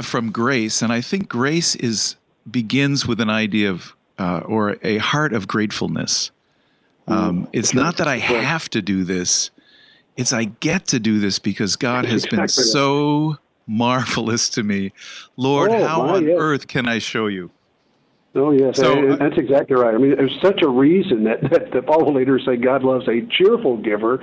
from 0.00 0.30
grace? 0.30 0.80
And 0.80 0.92
I 0.92 1.00
think 1.02 1.28
grace 1.28 1.74
is 1.76 2.16
begins 2.50 3.06
with 3.06 3.20
an 3.20 3.30
idea 3.30 3.70
of 3.70 3.94
uh, 4.18 4.40
or 4.44 4.76
a 4.82 4.98
heart 4.98 5.32
of 5.32 5.48
gratefulness. 5.48 6.30
Um, 7.06 7.48
it's 7.52 7.74
not 7.74 7.98
that 7.98 8.08
I 8.08 8.16
have 8.18 8.70
to 8.70 8.80
do 8.80 9.04
this; 9.04 9.50
it's 10.16 10.32
I 10.32 10.44
get 10.44 10.86
to 10.88 10.98
do 10.98 11.20
this 11.20 11.38
because 11.38 11.76
God 11.76 12.04
has 12.06 12.24
been 12.26 12.48
so 12.48 13.36
marvelous 13.66 14.48
to 14.50 14.62
me. 14.62 14.92
Lord, 15.36 15.70
Oh, 15.70 15.86
how 15.86 16.00
on 16.02 16.26
yes. 16.26 16.36
earth 16.38 16.66
can 16.66 16.88
I 16.88 16.98
show 16.98 17.26
you? 17.26 17.50
Oh 18.36 18.50
yes, 18.50 18.78
So, 18.78 19.12
uh, 19.12 19.16
that's 19.16 19.38
exactly 19.38 19.76
right. 19.76 19.94
I 19.94 19.98
mean, 19.98 20.16
there's 20.16 20.36
such 20.42 20.60
a 20.62 20.68
reason 20.68 21.22
that, 21.24 21.40
that 21.50 21.70
the 21.72 21.82
Bible 21.82 22.14
leaders 22.14 22.42
say 22.44 22.56
God 22.56 22.82
loves 22.82 23.06
a 23.06 23.20
cheerful 23.30 23.76
giver, 23.76 24.16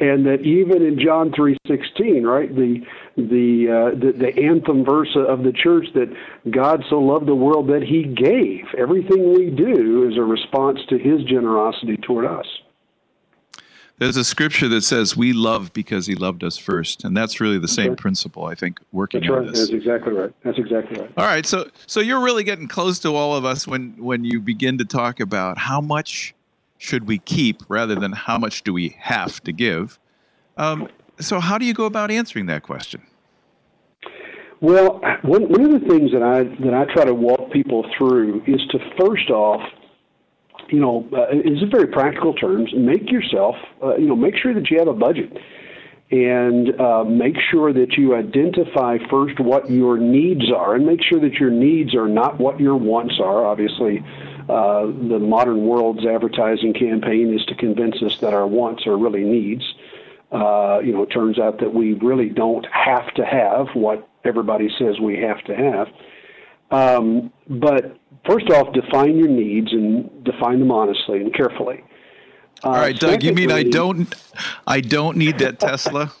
and 0.00 0.26
that 0.26 0.42
even 0.42 0.82
in 0.82 0.98
John 1.00 1.32
three 1.34 1.56
sixteen, 1.66 2.24
right, 2.24 2.54
the 2.54 2.84
the, 3.16 3.92
uh, 3.94 3.98
the 3.98 4.12
the 4.12 4.42
anthem 4.42 4.84
verse 4.84 5.16
of 5.16 5.44
the 5.44 5.52
church 5.52 5.86
that 5.94 6.12
God 6.50 6.84
so 6.90 6.98
loved 6.98 7.26
the 7.26 7.34
world 7.34 7.68
that 7.68 7.82
He 7.82 8.02
gave. 8.02 8.66
Everything 8.76 9.32
we 9.32 9.50
do 9.50 10.08
is 10.10 10.18
a 10.18 10.22
response 10.22 10.80
to 10.90 10.98
His 10.98 11.22
generosity 11.24 11.96
toward 11.96 12.26
us. 12.26 12.46
There's 13.98 14.16
a 14.16 14.24
scripture 14.24 14.68
that 14.68 14.82
says 14.82 15.16
we 15.16 15.32
love 15.32 15.72
because 15.72 16.06
he 16.06 16.16
loved 16.16 16.42
us 16.42 16.58
first, 16.58 17.04
and 17.04 17.16
that's 17.16 17.40
really 17.40 17.58
the 17.58 17.68
same 17.68 17.92
Okay. 17.92 18.00
principle 18.00 18.44
I 18.46 18.54
think 18.56 18.80
working 18.90 19.20
That's 19.20 19.32
on 19.32 19.46
this. 19.46 19.58
That's 19.60 19.70
exactly 19.70 20.12
right. 20.12 20.32
That's 20.42 20.58
exactly 20.58 21.00
right. 21.00 21.12
All 21.16 21.26
right, 21.26 21.46
so 21.46 21.68
so 21.86 22.00
you're 22.00 22.22
really 22.22 22.42
getting 22.42 22.66
close 22.66 22.98
to 23.00 23.14
all 23.14 23.36
of 23.36 23.44
us 23.44 23.68
when 23.68 23.94
when 23.96 24.24
you 24.24 24.40
begin 24.40 24.78
to 24.78 24.84
talk 24.84 25.20
about 25.20 25.58
how 25.58 25.80
much 25.80 26.34
should 26.78 27.06
we 27.06 27.18
keep 27.18 27.62
rather 27.68 27.94
than 27.94 28.12
how 28.12 28.36
much 28.36 28.62
do 28.64 28.72
we 28.72 28.96
have 28.98 29.40
to 29.44 29.52
give. 29.52 29.98
Um, 30.56 30.88
so 31.20 31.38
how 31.38 31.56
do 31.56 31.64
you 31.64 31.72
go 31.72 31.84
about 31.84 32.10
answering 32.10 32.46
that 32.46 32.62
question? 32.64 33.02
Well, 34.60 35.00
one, 35.22 35.44
one 35.48 35.60
of 35.62 35.80
the 35.80 35.86
things 35.88 36.10
that 36.12 36.22
I 36.22 36.42
that 36.64 36.74
I 36.74 36.92
try 36.92 37.04
to 37.04 37.14
walk 37.14 37.52
people 37.52 37.86
through 37.96 38.42
is 38.46 38.60
to 38.70 38.78
first 38.98 39.30
off, 39.30 39.60
you 40.68 40.80
know, 40.80 41.06
uh, 41.12 41.30
is 41.30 41.62
in 41.62 41.70
very 41.70 41.86
practical 41.86 42.34
terms, 42.34 42.72
make 42.74 43.10
yourself, 43.10 43.56
uh, 43.82 43.96
you 43.96 44.06
know, 44.06 44.16
make 44.16 44.36
sure 44.36 44.54
that 44.54 44.70
you 44.70 44.78
have 44.78 44.88
a 44.88 44.94
budget, 44.94 45.36
and 46.10 46.78
uh, 46.80 47.04
make 47.04 47.36
sure 47.50 47.72
that 47.72 47.94
you 47.96 48.14
identify 48.14 48.98
first 49.10 49.40
what 49.40 49.70
your 49.70 49.98
needs 49.98 50.50
are, 50.52 50.74
and 50.74 50.86
make 50.86 51.02
sure 51.02 51.20
that 51.20 51.34
your 51.34 51.50
needs 51.50 51.94
are 51.94 52.08
not 52.08 52.38
what 52.38 52.60
your 52.60 52.76
wants 52.76 53.18
are. 53.20 53.44
Obviously, 53.44 54.04
uh, 54.48 54.86
the 54.86 55.18
modern 55.18 55.66
world's 55.66 56.04
advertising 56.04 56.74
campaign 56.74 57.34
is 57.34 57.44
to 57.46 57.54
convince 57.54 58.02
us 58.02 58.18
that 58.20 58.34
our 58.34 58.46
wants 58.46 58.86
are 58.86 58.96
really 58.96 59.24
needs. 59.24 59.64
Uh, 60.30 60.80
you 60.84 60.92
know, 60.92 61.02
it 61.02 61.10
turns 61.10 61.38
out 61.38 61.60
that 61.60 61.72
we 61.72 61.92
really 61.94 62.28
don't 62.28 62.66
have 62.66 63.12
to 63.14 63.24
have 63.24 63.68
what 63.74 64.08
everybody 64.24 64.68
says 64.78 64.98
we 65.00 65.16
have 65.16 65.42
to 65.44 65.54
have. 65.54 65.88
Um, 66.70 67.32
but 67.48 67.96
first 68.26 68.50
off, 68.50 68.72
define 68.72 69.16
your 69.16 69.28
needs 69.28 69.72
and 69.72 70.24
define 70.24 70.58
them 70.58 70.70
honestly 70.70 71.20
and 71.20 71.32
carefully. 71.34 71.84
Uh, 72.62 72.68
All 72.68 72.74
right, 72.74 72.98
Doug, 72.98 73.22
you 73.22 73.32
mean 73.32 73.50
I 73.50 73.62
don't 73.62 74.14
I 74.66 74.80
don't 74.80 75.16
need 75.16 75.38
that 75.38 75.60
Tesla? 75.60 76.12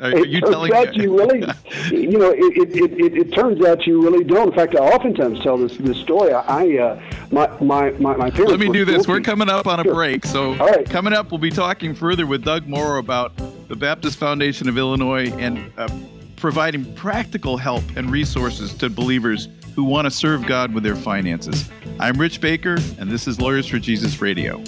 Are, 0.00 0.26
you 0.26 0.40
telling 0.40 0.72
me? 0.72 1.02
you 1.02 1.16
really, 1.16 1.38
you 1.90 2.18
know, 2.18 2.30
it, 2.30 2.76
it, 2.76 2.92
it, 3.00 3.16
it, 3.16 3.32
turns 3.32 3.64
out 3.64 3.86
you 3.86 4.02
really 4.02 4.24
don't. 4.24 4.48
In 4.48 4.54
fact, 4.54 4.74
I 4.74 4.80
oftentimes 4.80 5.40
tell 5.40 5.56
this 5.56 5.76
this 5.76 5.96
story. 5.98 6.32
I, 6.32 6.78
uh, 6.78 7.00
my, 7.30 7.48
my, 7.60 7.90
my. 7.92 8.28
Let 8.28 8.58
me 8.58 8.70
do 8.72 8.84
this. 8.84 9.04
school 9.04 9.14
We're 9.14 9.20
coming 9.20 9.48
up 9.48 9.68
on 9.68 9.78
a 9.78 9.84
Sure. 9.84 9.94
break. 9.94 10.26
So, 10.26 10.56
right. 10.56 10.88
coming 10.88 11.12
up, 11.12 11.30
we'll 11.30 11.38
be 11.38 11.50
talking 11.50 11.94
further 11.94 12.26
with 12.26 12.44
Doug 12.44 12.66
Morrow 12.66 12.98
about 12.98 13.36
the 13.68 13.76
Baptist 13.76 14.18
Foundation 14.18 14.68
of 14.68 14.76
Illinois 14.76 15.30
and 15.38 15.72
uh, 15.78 15.88
providing 16.36 16.92
practical 16.94 17.56
help 17.56 17.84
and 17.96 18.10
resources 18.10 18.74
to 18.74 18.90
believers 18.90 19.48
who 19.74 19.84
want 19.84 20.04
to 20.04 20.10
serve 20.10 20.46
God 20.46 20.72
with 20.72 20.84
their 20.84 20.94
finances. 20.94 21.68
I'm 21.98 22.20
Rich 22.20 22.40
Baker, 22.40 22.76
and 22.98 23.10
this 23.10 23.26
is 23.26 23.40
Lawyers 23.40 23.66
for 23.66 23.78
Jesus 23.78 24.20
Radio. 24.20 24.62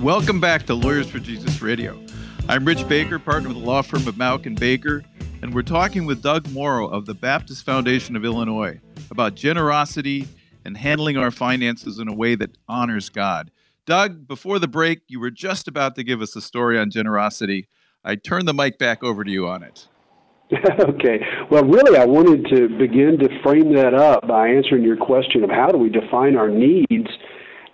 Welcome 0.00 0.40
back 0.40 0.64
to 0.66 0.74
Lawyers 0.74 1.10
for 1.10 1.18
Jesus 1.18 1.60
Radio. 1.60 2.00
I'm 2.48 2.64
Rich 2.64 2.88
Baker, 2.88 3.18
partner 3.18 3.48
with 3.48 3.58
the 3.58 3.64
law 3.64 3.82
firm 3.82 4.06
of 4.06 4.14
Mauck 4.14 4.46
and 4.46 4.58
Baker, 4.58 5.04
and 5.42 5.52
we're 5.52 5.62
talking 5.62 6.06
with 6.06 6.22
Doug 6.22 6.48
Morrow 6.52 6.86
of 6.86 7.04
the 7.04 7.14
Baptist 7.14 7.64
Foundation 7.64 8.14
of 8.14 8.24
Illinois 8.24 8.80
about 9.10 9.34
generosity 9.34 10.28
and 10.64 10.76
handling 10.76 11.16
our 11.16 11.30
finances 11.30 11.98
in 11.98 12.06
a 12.06 12.14
way 12.14 12.36
that 12.36 12.56
honors 12.68 13.08
God. 13.08 13.50
Doug, 13.88 14.28
before 14.28 14.58
the 14.58 14.68
break, 14.68 15.00
you 15.08 15.18
were 15.18 15.30
just 15.30 15.66
about 15.66 15.94
to 15.94 16.04
give 16.04 16.20
us 16.20 16.36
a 16.36 16.42
story 16.42 16.78
on 16.78 16.90
generosity. 16.90 17.70
I 18.04 18.16
turn 18.16 18.44
the 18.44 18.52
mic 18.52 18.78
back 18.78 19.02
over 19.02 19.24
to 19.24 19.30
you 19.30 19.48
on 19.48 19.62
it. 19.62 19.88
okay. 20.78 21.20
Well, 21.50 21.64
really, 21.64 21.96
I 21.96 22.04
wanted 22.04 22.44
to 22.54 22.68
begin 22.68 23.16
to 23.18 23.42
frame 23.42 23.72
that 23.76 23.94
up 23.94 24.28
by 24.28 24.48
answering 24.48 24.82
your 24.82 24.98
question 24.98 25.42
of 25.42 25.48
how 25.48 25.68
do 25.68 25.78
we 25.78 25.88
define 25.88 26.36
our 26.36 26.50
needs, 26.50 27.08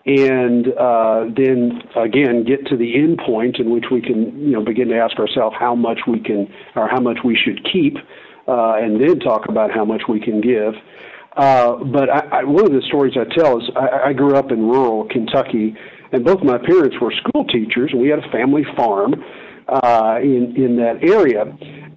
and 0.07 0.69
uh, 0.79 1.25
then 1.37 1.83
again 1.97 2.45
get 2.45 2.65
to 2.67 2.77
the 2.77 2.95
end 2.95 3.19
point 3.19 3.59
in 3.59 3.71
which 3.71 3.87
we 3.91 4.01
can, 4.01 4.39
you 4.39 4.53
know, 4.53 4.65
begin 4.65 4.87
to 4.91 4.97
ask 4.97 5.19
ourselves 5.19 5.57
how 5.59 5.75
much 5.75 5.99
we 6.07 6.21
can 6.21 6.47
or 6.77 6.87
how 6.87 7.01
much 7.01 7.19
we 7.25 7.37
should 7.37 7.59
keep, 7.73 7.97
uh, 8.47 8.77
and 8.77 9.01
then 9.01 9.19
talk 9.19 9.49
about 9.49 9.73
how 9.73 9.85
much 9.85 10.03
we 10.09 10.21
can 10.21 10.41
give. 10.41 10.75
Uh, 11.37 11.77
but 11.85 12.09
I, 12.11 12.41
I, 12.41 12.45
one 12.45 12.65
of 12.65 12.73
the 12.73 12.83
stories 12.87 13.15
I 13.19 13.25
tell 13.35 13.59
is 13.59 13.65
I, 13.77 14.11
I 14.11 14.13
grew 14.13 14.37
up 14.37 14.53
in 14.53 14.61
rural 14.61 15.09
Kentucky, 15.09 15.75
and 16.13 16.25
both 16.25 16.43
my 16.43 16.59
parents 16.59 16.97
were 17.01 17.13
school 17.13 17.45
teachers, 17.47 17.91
and 17.93 18.01
we 18.01 18.09
had 18.09 18.21
a 18.21 18.31
family 18.31 18.65
farm 18.77 19.15
uh, 19.69 20.19
in 20.23 20.55
in 20.57 20.77
that 20.77 21.03
area. 21.03 21.45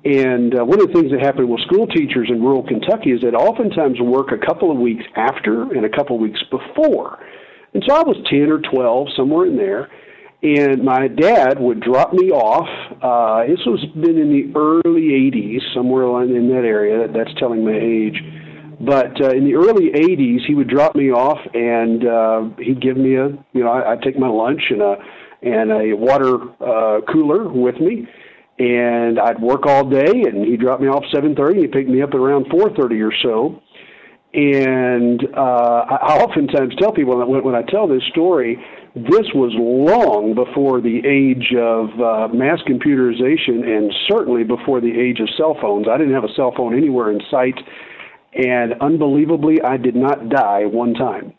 And 0.05 0.57
uh, 0.57 0.63
one 0.63 0.79
of 0.79 0.87
the 0.87 0.93
things 0.93 1.11
that 1.11 1.21
happened 1.21 1.49
with 1.49 1.59
school 1.61 1.85
teachers 1.85 2.29
in 2.29 2.41
rural 2.41 2.63
Kentucky 2.63 3.11
is 3.11 3.21
that 3.21 3.35
oftentimes 3.35 3.99
work 3.99 4.31
a 4.31 4.37
couple 4.37 4.71
of 4.71 4.77
weeks 4.77 5.03
after 5.15 5.63
and 5.73 5.85
a 5.85 5.89
couple 5.89 6.15
of 6.15 6.21
weeks 6.21 6.41
before. 6.49 7.19
And 7.73 7.83
so 7.85 7.93
I 7.93 8.01
was 8.03 8.15
10 8.29 8.49
or 8.49 8.59
12, 8.59 9.07
somewhere 9.17 9.47
in 9.47 9.57
there. 9.57 9.89
And 10.43 10.83
my 10.83 11.07
dad 11.07 11.59
would 11.59 11.81
drop 11.81 12.13
me 12.13 12.29
off. 12.31 12.69
Uh, 13.01 13.47
this 13.47 13.59
was 13.65 13.83
been 13.95 14.17
in 14.17 14.29
the 14.29 14.53
early 14.55 15.09
80s, 15.29 15.59
somewhere 15.73 16.23
in 16.23 16.47
that 16.49 16.63
area. 16.63 17.07
That's 17.07 17.33
telling 17.39 17.65
my 17.65 17.73
age. 17.75 18.21
But 18.79 19.19
uh, 19.21 19.29
in 19.29 19.45
the 19.45 19.55
early 19.55 19.89
80s, 19.91 20.45
he 20.47 20.53
would 20.53 20.67
drop 20.69 20.95
me 20.95 21.11
off 21.11 21.39
and 21.53 22.05
uh, 22.07 22.55
he'd 22.63 22.81
give 22.81 22.95
me 22.97 23.15
a, 23.15 23.29
you 23.53 23.63
know, 23.63 23.69
I, 23.69 23.93
I'd 23.93 24.01
take 24.01 24.19
my 24.19 24.27
lunch 24.27 24.61
and 24.69 24.81
a, 24.81 24.95
and 25.41 25.71
a 25.71 25.93
water 25.93 26.35
uh, 26.61 27.01
cooler 27.11 27.49
with 27.49 27.79
me 27.79 28.07
and 28.59 29.19
I'd 29.19 29.39
work 29.39 29.65
all 29.65 29.87
day, 29.87 30.23
and 30.25 30.45
he'd 30.45 30.59
drop 30.59 30.81
me 30.81 30.87
off 30.87 31.03
seven 31.13 31.35
thirty. 31.35 31.61
and 31.61 31.61
He'd 31.61 31.71
pick 31.71 31.87
me 31.87 32.01
up 32.01 32.09
at 32.09 32.15
around 32.15 32.47
four 32.49 32.73
thirty 32.75 33.01
or 33.01 33.11
so. 33.21 33.61
And 34.33 35.21
uh, 35.35 35.85
I 35.89 35.95
I 35.95 36.23
oftentimes 36.23 36.75
tell 36.79 36.91
people 36.91 37.19
that 37.19 37.27
when, 37.27 37.43
when 37.43 37.55
I 37.55 37.61
tell 37.61 37.87
this 37.87 38.03
story, 38.09 38.57
this 38.95 39.27
was 39.33 39.53
long 39.55 40.33
before 40.33 40.81
the 40.81 41.01
age 41.05 41.53
of 41.55 41.89
uh, 42.01 42.33
mass 42.33 42.59
computerization, 42.67 43.61
and 43.65 43.93
certainly 44.07 44.43
before 44.43 44.81
the 44.81 44.91
age 44.91 45.19
of 45.19 45.29
cell 45.37 45.55
phones. 45.61 45.87
I 45.87 45.97
didn't 45.97 46.13
have 46.13 46.25
a 46.25 46.33
cell 46.35 46.53
phone 46.55 46.75
anywhere 46.75 47.11
in 47.11 47.21
sight, 47.29 47.57
and 48.37 48.73
unbelievably, 48.81 49.61
I 49.63 49.77
did 49.77 49.95
not 49.95 50.29
die 50.29 50.65
one 50.65 50.93
time. 50.93 51.33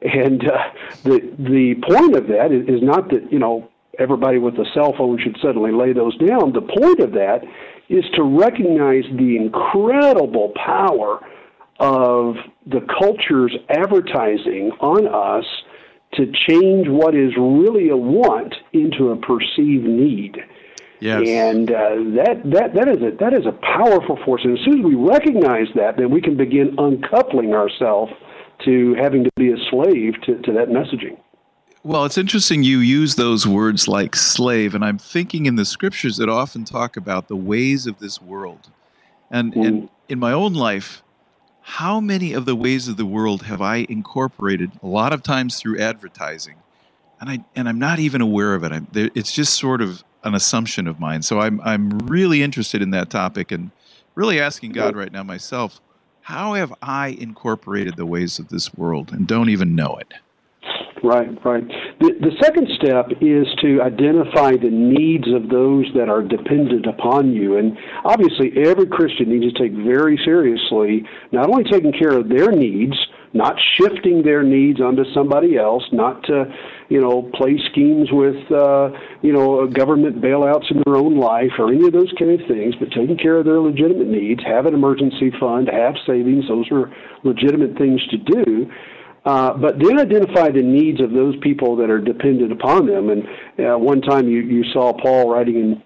And 0.00 0.42
uh, 0.48 0.58
the 1.04 1.20
the 1.38 1.74
point 1.86 2.16
of 2.16 2.26
that 2.28 2.52
is, 2.52 2.82
not 2.82 3.10
that 3.10 3.30
you 3.30 3.38
know 3.38 3.68
everybody 3.98 4.38
with 4.38 4.54
a 4.54 4.64
cell 4.72 4.94
phone 4.96 5.18
should 5.22 5.36
suddenly 5.42 5.72
lay 5.72 5.92
those 5.92 6.16
down. 6.16 6.52
The 6.52 6.62
point 6.62 7.00
of 7.00 7.12
that 7.12 7.42
is 7.90 8.04
to 8.14 8.22
recognize 8.22 9.04
the 9.18 9.36
incredible 9.36 10.52
power 10.56 11.20
of 11.78 12.36
the 12.66 12.80
culture's 12.98 13.54
advertising 13.68 14.70
on 14.80 15.06
us 15.06 15.44
to 16.14 16.32
change 16.48 16.88
what 16.88 17.14
is 17.14 17.32
really 17.36 17.90
a 17.90 17.96
want 17.96 18.54
into 18.72 19.10
a 19.10 19.16
perceived 19.16 19.84
need. 19.84 20.38
Yes. 21.00 21.26
And 21.26 21.70
uh, 21.70 21.74
that 22.16 22.42
that 22.44 22.74
that 22.74 22.88
is 22.88 23.02
a 23.02 23.16
that 23.18 23.32
is 23.32 23.46
a 23.46 23.52
powerful 23.52 24.18
force. 24.24 24.42
And 24.44 24.58
as 24.58 24.64
soon 24.64 24.80
as 24.80 24.84
we 24.84 24.94
recognize 24.94 25.68
that, 25.74 25.96
then 25.96 26.10
we 26.10 26.20
can 26.20 26.36
begin 26.36 26.74
uncoupling 26.78 27.54
ourselves 27.54 28.12
to 28.66 28.94
having 29.00 29.24
to 29.24 29.30
be 29.36 29.50
a 29.50 29.56
slave 29.70 30.14
to, 30.26 30.38
to 30.42 30.52
that 30.52 30.68
messaging. 30.68 31.18
Well, 31.82 32.04
it's 32.04 32.18
interesting 32.18 32.62
you 32.62 32.80
use 32.80 33.14
those 33.14 33.46
words 33.46 33.88
like 33.88 34.14
slave, 34.14 34.74
and 34.74 34.84
I'm 34.84 34.98
thinking 34.98 35.46
in 35.46 35.56
the 35.56 35.64
scriptures 35.64 36.18
that 36.18 36.28
often 36.28 36.64
talk 36.64 36.98
about 36.98 37.28
the 37.28 37.36
ways 37.36 37.86
of 37.86 37.98
this 37.98 38.20
world. 38.20 38.70
And, 39.30 39.56
and 39.56 39.88
in 40.08 40.18
my 40.18 40.32
own 40.32 40.52
life, 40.52 41.02
how 41.62 41.98
many 42.00 42.34
of 42.34 42.44
the 42.44 42.54
ways 42.54 42.88
of 42.88 42.98
the 42.98 43.06
world 43.06 43.44
have 43.44 43.62
I 43.62 43.86
incorporated 43.88 44.72
a 44.82 44.86
lot 44.86 45.14
of 45.14 45.22
times 45.22 45.56
through 45.56 45.78
advertising? 45.78 46.56
And, 47.18 47.30
I, 47.30 47.44
and 47.56 47.66
I'm 47.66 47.78
not 47.78 47.98
even 47.98 48.20
aware 48.20 48.54
of 48.54 48.62
it. 48.64 48.72
I'm, 48.72 48.86
there, 48.92 49.10
it's 49.14 49.32
just 49.32 49.54
sort 49.54 49.80
of 49.80 50.04
an 50.24 50.34
assumption 50.34 50.86
of 50.86 51.00
mine. 51.00 51.22
So 51.22 51.40
I'm, 51.40 51.60
I'm 51.62 51.98
really 52.00 52.42
interested 52.42 52.82
in 52.82 52.90
that 52.90 53.10
topic 53.10 53.52
and 53.52 53.70
really 54.14 54.40
asking 54.40 54.72
God 54.72 54.96
right 54.96 55.12
now 55.12 55.22
myself, 55.22 55.80
how 56.20 56.54
have 56.54 56.72
I 56.82 57.08
incorporated 57.08 57.96
the 57.96 58.06
ways 58.06 58.38
of 58.38 58.48
this 58.48 58.74
world 58.74 59.12
and 59.12 59.26
don't 59.26 59.48
even 59.48 59.74
know 59.74 59.96
it? 59.96 60.12
Right, 61.02 61.44
right. 61.44 61.66
The, 62.00 62.12
the 62.20 62.36
second 62.42 62.68
step 62.76 63.06
is 63.22 63.46
to 63.62 63.80
identify 63.80 64.52
the 64.52 64.70
needs 64.70 65.32
of 65.32 65.48
those 65.48 65.86
that 65.96 66.10
are 66.10 66.22
dependent 66.22 66.84
upon 66.86 67.32
you. 67.32 67.56
And 67.56 67.76
obviously, 68.04 68.52
every 68.62 68.86
Christian 68.86 69.30
needs 69.30 69.52
to 69.54 69.58
take 69.58 69.72
very 69.72 70.20
seriously 70.24 71.06
not 71.32 71.48
only 71.48 71.64
taking 71.64 71.92
care 71.92 72.18
of 72.18 72.28
their 72.28 72.52
needs, 72.52 72.94
not 73.32 73.54
shifting 73.76 74.22
their 74.22 74.42
needs 74.42 74.80
onto 74.80 75.04
somebody 75.14 75.56
else, 75.56 75.84
not 75.92 76.22
to, 76.24 76.52
you 76.88 77.00
know, 77.00 77.30
play 77.34 77.58
schemes 77.70 78.08
with, 78.10 78.50
uh, 78.50 78.90
you 79.22 79.32
know, 79.32 79.66
government 79.68 80.20
bailouts 80.20 80.70
in 80.70 80.82
their 80.84 80.96
own 80.96 81.16
life 81.16 81.52
or 81.58 81.72
any 81.72 81.86
of 81.86 81.92
those 81.92 82.12
kind 82.18 82.40
of 82.40 82.46
things, 82.48 82.74
but 82.80 82.90
taking 82.90 83.16
care 83.16 83.36
of 83.36 83.44
their 83.44 83.60
legitimate 83.60 84.08
needs, 84.08 84.42
have 84.44 84.66
an 84.66 84.74
emergency 84.74 85.30
fund, 85.38 85.68
have 85.72 85.94
savings. 86.06 86.48
Those 86.48 86.66
are 86.72 86.92
legitimate 87.22 87.78
things 87.78 88.00
to 88.08 88.16
do. 88.16 88.70
Uh, 89.24 89.52
but 89.52 89.78
then 89.78 90.00
identify 90.00 90.50
the 90.50 90.62
needs 90.62 91.00
of 91.00 91.12
those 91.12 91.36
people 91.42 91.76
that 91.76 91.90
are 91.90 92.00
dependent 92.00 92.50
upon 92.50 92.86
them. 92.86 93.10
And 93.10 93.22
uh, 93.58 93.78
one 93.78 94.00
time 94.00 94.28
you, 94.28 94.40
you 94.40 94.64
saw 94.72 94.92
Paul 94.92 95.30
writing 95.30 95.56
in 95.56 95.82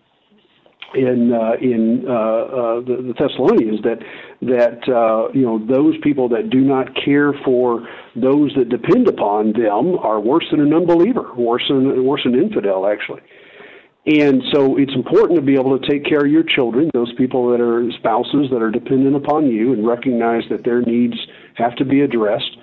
in 0.94 1.32
uh, 1.32 1.52
in 1.60 2.04
uh, 2.06 2.12
uh, 2.12 2.80
the, 2.80 3.12
the 3.12 3.14
Thessalonians 3.18 3.82
that 3.82 3.98
that 4.42 4.80
uh, 4.88 5.30
you 5.32 5.42
know 5.42 5.58
those 5.58 5.94
people 6.02 6.28
that 6.30 6.50
do 6.50 6.60
not 6.60 6.88
care 7.04 7.32
for 7.44 7.86
those 8.16 8.52
that 8.56 8.68
depend 8.68 9.08
upon 9.08 9.52
them 9.52 9.98
are 9.98 10.20
worse 10.20 10.46
than 10.50 10.60
an 10.60 10.72
unbeliever, 10.72 11.34
worse 11.34 11.64
than 11.68 12.04
worse 12.04 12.22
than 12.24 12.34
an 12.34 12.42
infidel 12.42 12.86
actually. 12.86 13.20
And 14.06 14.42
so 14.52 14.76
it's 14.76 14.94
important 14.94 15.38
to 15.38 15.44
be 15.44 15.54
able 15.54 15.78
to 15.78 15.88
take 15.88 16.04
care 16.04 16.26
of 16.26 16.30
your 16.30 16.42
children, 16.42 16.90
those 16.92 17.12
people 17.16 17.50
that 17.50 17.60
are 17.60 17.90
spouses 17.98 18.50
that 18.50 18.60
are 18.60 18.70
dependent 18.70 19.16
upon 19.16 19.50
you, 19.50 19.72
and 19.72 19.86
recognize 19.86 20.42
that 20.50 20.62
their 20.62 20.82
needs 20.82 21.14
have 21.54 21.74
to 21.76 21.86
be 21.86 22.02
addressed. 22.02 22.58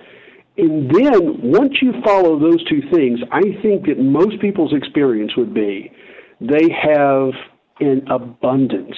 And 0.57 0.91
then 0.93 1.41
once 1.41 1.73
you 1.81 1.93
follow 2.05 2.37
those 2.37 2.63
two 2.69 2.81
things, 2.93 3.19
I 3.31 3.41
think 3.63 3.87
that 3.87 3.97
most 3.97 4.39
people's 4.39 4.73
experience 4.73 5.35
would 5.35 5.53
be 5.53 5.91
they 6.41 6.69
have 6.69 7.31
in 7.81 8.07
abundance. 8.07 8.95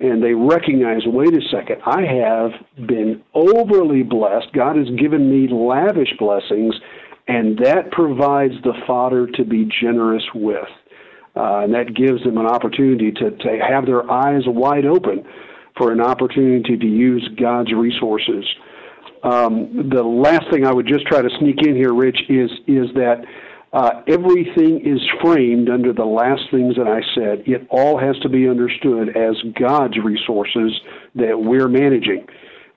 And 0.00 0.22
they 0.22 0.32
recognize, 0.32 1.02
wait 1.06 1.34
a 1.34 1.40
second, 1.50 1.80
I 1.86 2.02
have 2.02 2.86
been 2.86 3.22
overly 3.34 4.02
blessed. 4.02 4.52
God 4.52 4.76
has 4.76 4.88
given 4.98 5.30
me 5.30 5.48
lavish 5.52 6.12
blessings, 6.18 6.74
and 7.28 7.58
that 7.58 7.90
provides 7.92 8.54
the 8.64 8.74
fodder 8.86 9.26
to 9.26 9.44
be 9.44 9.68
generous 9.80 10.24
with. 10.34 10.68
Uh, 11.36 11.64
and 11.64 11.74
that 11.74 11.94
gives 11.94 12.22
them 12.24 12.38
an 12.38 12.46
opportunity 12.46 13.10
to, 13.12 13.30
to 13.30 13.58
have 13.68 13.86
their 13.86 14.08
eyes 14.10 14.42
wide 14.46 14.86
open 14.86 15.24
for 15.76 15.90
an 15.90 16.00
opportunity 16.00 16.76
to 16.76 16.86
use 16.86 17.28
God's 17.40 17.72
resources. 17.72 18.44
Um, 19.24 19.88
the 19.90 20.02
last 20.02 20.50
thing 20.52 20.66
I 20.66 20.72
would 20.72 20.86
just 20.86 21.06
try 21.06 21.22
to 21.22 21.30
sneak 21.40 21.66
in 21.66 21.74
here, 21.74 21.94
Rich, 21.94 22.18
is 22.28 22.50
is 22.66 22.92
that 22.94 23.24
uh, 23.74 24.02
everything 24.06 24.86
is 24.86 25.00
framed 25.20 25.68
under 25.68 25.92
the 25.92 26.04
last 26.04 26.42
things 26.52 26.76
that 26.76 26.86
I 26.86 27.02
said. 27.12 27.42
It 27.44 27.66
all 27.70 27.98
has 27.98 28.16
to 28.20 28.28
be 28.28 28.48
understood 28.48 29.16
as 29.16 29.34
God's 29.58 29.98
resources 29.98 30.80
that 31.16 31.40
we're 31.40 31.66
managing. 31.66 32.24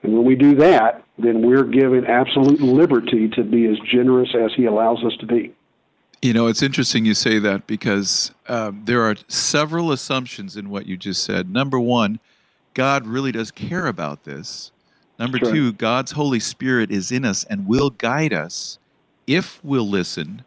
And 0.02 0.12
when 0.12 0.24
we 0.24 0.34
do 0.34 0.56
that, 0.56 1.04
then 1.16 1.46
we're 1.46 1.62
given 1.62 2.04
absolute 2.04 2.60
liberty 2.60 3.28
to 3.28 3.44
be 3.44 3.66
as 3.66 3.76
generous 3.88 4.30
as 4.34 4.50
He 4.56 4.64
allows 4.64 5.04
us 5.04 5.12
to 5.20 5.26
be. 5.26 5.54
You 6.20 6.32
know, 6.32 6.48
it's 6.48 6.62
interesting 6.62 7.04
you 7.04 7.14
say 7.14 7.38
that 7.38 7.68
because 7.68 8.32
um, 8.48 8.82
there 8.84 9.02
are 9.02 9.14
several 9.28 9.92
assumptions 9.92 10.56
in 10.56 10.68
what 10.68 10.86
you 10.86 10.96
just 10.96 11.22
said. 11.22 11.48
Number 11.48 11.78
one, 11.78 12.18
God 12.74 13.06
really 13.06 13.30
does 13.30 13.52
care 13.52 13.86
about 13.86 14.24
this. 14.24 14.72
Number 15.16 15.38
sure. 15.38 15.52
two, 15.52 15.72
God's 15.74 16.10
Holy 16.10 16.40
Spirit 16.40 16.90
is 16.90 17.12
in 17.12 17.24
us 17.24 17.44
and 17.44 17.68
will 17.68 17.90
guide 17.90 18.32
us 18.32 18.80
if 19.28 19.62
we'll 19.62 19.88
listen 19.88 20.44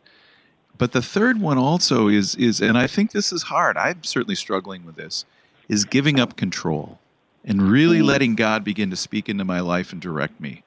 but 0.81 0.93
the 0.93 1.01
third 1.03 1.39
one 1.39 1.59
also 1.59 2.07
is 2.07 2.33
is 2.37 2.59
and 2.59 2.75
I 2.75 2.87
think 2.87 3.11
this 3.11 3.31
is 3.31 3.43
hard. 3.43 3.77
I'm 3.77 4.03
certainly 4.03 4.33
struggling 4.33 4.83
with 4.83 4.95
this 4.95 5.25
is 5.69 5.85
giving 5.85 6.19
up 6.19 6.35
control 6.35 6.97
and 7.45 7.61
really 7.61 7.99
mm. 7.99 8.05
letting 8.05 8.33
God 8.33 8.63
begin 8.63 8.89
to 8.89 8.95
speak 8.95 9.29
into 9.29 9.45
my 9.45 9.59
life 9.59 9.93
and 9.93 10.01
direct 10.01 10.41
me. 10.41 10.63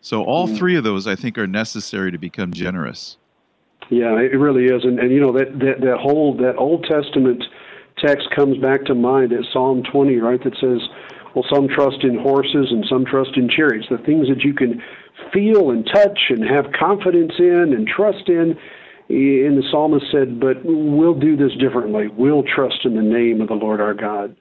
So 0.00 0.24
all 0.24 0.48
mm. 0.48 0.56
three 0.56 0.76
of 0.76 0.84
those 0.84 1.06
I 1.06 1.16
think 1.16 1.36
are 1.36 1.46
necessary 1.46 2.10
to 2.10 2.16
become 2.16 2.54
generous. 2.54 3.18
Yeah, 3.90 4.18
it 4.18 4.38
really 4.38 4.64
is. 4.64 4.84
And 4.84 4.98
and 4.98 5.12
you 5.12 5.20
know 5.20 5.32
that 5.32 5.58
that, 5.58 5.82
that 5.82 5.98
whole 6.00 6.34
that 6.38 6.56
Old 6.56 6.84
Testament 6.84 7.44
text 7.98 8.26
comes 8.34 8.56
back 8.56 8.86
to 8.86 8.94
mind 8.94 9.34
at 9.34 9.44
Psalm 9.52 9.82
20, 9.92 10.16
right? 10.16 10.42
That 10.44 10.54
says, 10.58 10.80
well, 11.34 11.44
some 11.52 11.68
trust 11.68 12.04
in 12.04 12.18
horses 12.18 12.68
and 12.70 12.86
some 12.88 13.04
trust 13.04 13.36
in 13.36 13.50
chariots, 13.50 13.88
the 13.90 13.98
things 13.98 14.28
that 14.28 14.44
you 14.44 14.54
can 14.54 14.80
feel 15.30 15.72
and 15.72 15.86
touch 15.92 16.18
and 16.30 16.42
have 16.48 16.72
confidence 16.72 17.34
in 17.38 17.74
and 17.74 17.86
trust 17.86 18.30
in 18.30 18.56
and 19.08 19.56
the 19.56 19.62
psalmist 19.70 20.06
said, 20.12 20.38
But 20.38 20.58
we'll 20.64 21.14
do 21.14 21.36
this 21.36 21.52
differently. 21.58 22.08
We'll 22.08 22.42
trust 22.42 22.84
in 22.84 22.94
the 22.94 23.02
name 23.02 23.40
of 23.40 23.48
the 23.48 23.54
Lord 23.54 23.80
our 23.80 23.94
God. 23.94 24.36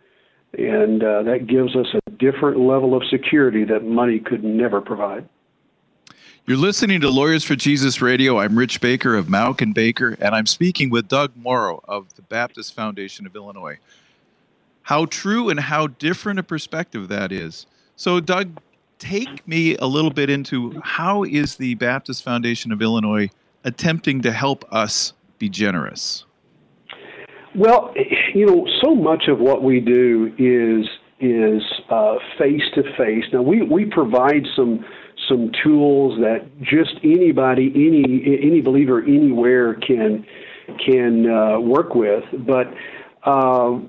And 0.58 1.04
uh, 1.04 1.24
that 1.24 1.48
gives 1.48 1.76
us 1.76 1.88
a 1.94 2.12
different 2.12 2.60
level 2.60 2.96
of 2.96 3.04
security 3.10 3.64
that 3.66 3.84
money 3.84 4.20
could 4.20 4.44
never 4.44 4.82
provide. 4.82 5.28
You're 6.46 6.58
listening 6.58 7.02
to 7.02 7.10
Lawyers 7.10 7.44
for 7.44 7.56
Jesus 7.56 8.02
Radio. 8.02 8.40
I'm 8.40 8.58
Rich 8.58 8.80
Baker 8.80 9.16
of 9.16 9.28
Mauck 9.28 9.62
and 9.62 9.74
Baker, 9.74 10.18
and 10.22 10.34
I'm 10.34 10.46
speaking 10.46 10.90
with 10.90 11.10
Doug 11.10 11.34
Morrow 11.36 11.82
of 11.86 12.14
the 12.16 12.22
Baptist 12.22 12.74
Foundation 12.74 13.26
of 13.26 13.36
Illinois. 13.36 13.80
How 14.84 15.06
true 15.06 15.50
and 15.50 15.60
how 15.60 15.88
different 15.88 16.40
a 16.40 16.44
perspective 16.44 17.10
that 17.10 17.34
is. 17.34 17.66
So, 17.98 18.22
Doug, 18.22 18.62
take 18.98 19.46
me 19.46 19.76
a 19.76 19.86
little 19.86 20.10
bit 20.10 20.30
into 20.30 20.80
how 20.82 21.24
is 21.24 21.58
the 21.58 21.76
Baptist 21.76 22.24
Foundation 22.24 22.72
of 22.72 22.82
Illinois 22.82 23.30
attempting 23.64 24.22
to 24.22 24.32
help 24.32 24.66
us 24.72 25.14
be 25.40 25.50
generous? 25.50 26.26
Well, 27.56 27.94
you 28.34 28.46
know, 28.46 28.68
so 28.84 28.94
much 28.94 29.28
of 29.28 29.40
what 29.40 29.64
we 29.64 29.80
do 29.80 30.32
is 30.38 30.88
is 31.20 31.64
face 32.38 32.62
to 32.76 32.84
face. 32.96 33.24
Now 33.34 33.42
we 33.42 33.64
we 33.64 33.86
provide 33.86 34.46
some 34.56 34.86
some 35.28 35.52
tools 35.64 36.20
that 36.20 36.48
just 36.62 36.96
anybody, 37.04 37.72
any 37.76 38.40
any 38.44 38.62
believer 38.62 39.02
anywhere 39.02 39.74
can 39.76 40.26
can 40.86 41.30
uh, 41.30 41.60
work 41.60 41.96
with. 41.96 42.24
But 42.46 42.68
uh, 43.26 43.80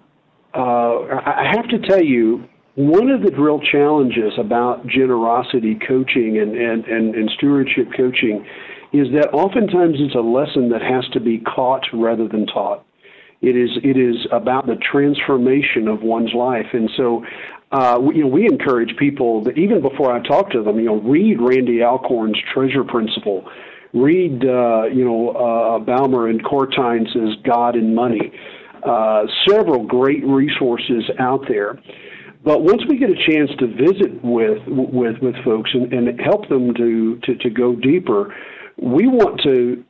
uh, 0.54 1.20
I 1.26 1.52
have 1.54 1.68
to 1.68 1.78
tell 1.87 2.02
you, 2.02 2.44
one 2.76 3.11
of 3.11 3.22
the 3.22 3.33
real 3.33 3.61
challenges 3.61 4.33
about 4.38 4.87
generosity 4.87 5.78
coaching 5.87 6.38
and, 6.38 6.57
and, 6.57 6.85
and, 6.87 7.14
and 7.14 7.31
stewardship 7.37 7.88
coaching 7.96 8.46
is 8.92 9.09
that 9.12 9.31
oftentimes 9.33 9.96
it's 9.98 10.14
a 10.14 10.20
lesson 10.20 10.70
that 10.70 10.83
has 10.83 11.07
to 11.12 11.20
be 11.20 11.38
caught 11.38 11.85
rather 11.92 12.27
than 12.29 12.46
taught. 12.46 12.85
It 13.40 13.55
is 13.55 13.70
it 13.85 13.96
is 13.96 14.27
about 14.33 14.66
the 14.66 14.77
transformation 14.77 15.87
of 15.87 16.03
one's 16.03 16.35
life, 16.35 16.66
and 16.72 16.90
so 16.96 17.24
uh, 17.70 17.98
we, 18.01 18.16
you 18.16 18.22
know 18.22 18.29
we 18.29 18.46
encourage 18.46 18.96
people 18.98 19.44
that 19.44 19.57
even 19.57 19.81
before 19.81 20.12
I 20.12 20.20
talk 20.27 20.51
to 20.51 20.62
them, 20.62 20.79
you 20.81 20.87
know, 20.87 21.01
read 21.01 21.40
Randy 21.40 21.83
Alcorn's 21.83 22.38
Treasure 22.53 22.83
Principle, 22.83 23.48
read 23.94 24.44
uh, 24.44 24.87
you 24.92 25.05
know 25.05 25.31
uh, 25.31 25.79
Baumer 25.79 26.29
and 26.29 26.42
Cortines' 26.44 27.40
God 27.44 27.77
and 27.77 27.94
Money, 27.94 28.33
uh, 28.83 29.27
several 29.48 29.87
great 29.87 30.24
resources 30.24 31.05
out 31.20 31.44
there. 31.48 31.79
But 32.44 32.62
once 32.62 32.83
we 32.88 32.96
get 32.96 33.11
a 33.11 33.31
chance 33.31 33.51
to 33.59 33.66
visit 33.66 34.24
with 34.24 34.62
with 34.66 35.18
with 35.20 35.35
folks 35.44 35.70
and, 35.74 35.92
and 35.92 36.20
help 36.20 36.48
them 36.48 36.74
to, 36.74 37.20
to 37.24 37.35
to 37.37 37.51
go 37.51 37.77
deeper, 37.77 38.35
we 38.81 39.07
want 39.07 39.41
to 39.43 39.85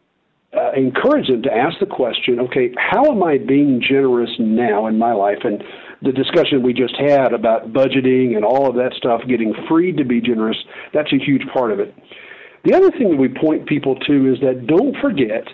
uh, 0.56 0.72
encourage 0.72 1.28
them 1.28 1.42
to 1.42 1.52
ask 1.52 1.78
the 1.78 1.86
question 1.86 2.40
okay, 2.40 2.74
how 2.78 3.04
am 3.10 3.22
I 3.22 3.38
being 3.38 3.82
generous 3.86 4.30
now 4.38 4.86
in 4.86 4.98
my 4.98 5.12
life? 5.12 5.38
And 5.44 5.62
the 6.02 6.12
discussion 6.12 6.62
we 6.62 6.72
just 6.72 6.96
had 6.96 7.32
about 7.32 7.72
budgeting 7.72 8.36
and 8.36 8.44
all 8.44 8.68
of 8.68 8.76
that 8.76 8.94
stuff, 8.96 9.20
getting 9.28 9.52
freed 9.68 9.96
to 9.98 10.04
be 10.04 10.20
generous, 10.20 10.56
that's 10.94 11.12
a 11.12 11.18
huge 11.18 11.42
part 11.52 11.72
of 11.72 11.80
it. 11.80 11.94
The 12.64 12.74
other 12.74 12.90
thing 12.90 13.10
that 13.10 13.16
we 13.16 13.28
point 13.28 13.66
people 13.66 13.96
to 13.96 14.32
is 14.32 14.40
that 14.40 14.66
don't 14.66 14.96
forget 15.00 15.46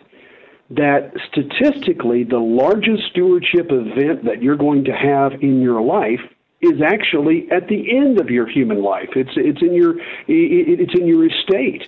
that 0.71 1.13
statistically, 1.31 2.25
the 2.25 2.39
largest 2.39 3.05
stewardship 3.11 3.69
event 3.71 4.25
that 4.25 4.43
you're 4.43 4.57
going 4.57 4.85
to 4.85 4.93
have 4.93 5.33
in 5.43 5.61
your 5.61 5.83
life 5.83 6.21
is 6.61 6.81
actually 6.81 7.47
at 7.51 7.69
the 7.69 7.97
end 7.97 8.21
of 8.21 8.31
your 8.31 8.49
human 8.49 8.83
life. 8.83 9.11
It's 9.15 9.33
it's 9.37 9.61
in 9.61 9.75
your 9.75 9.97
it's 10.27 10.99
in 10.99 11.07
your 11.07 11.27
estate 11.27 11.87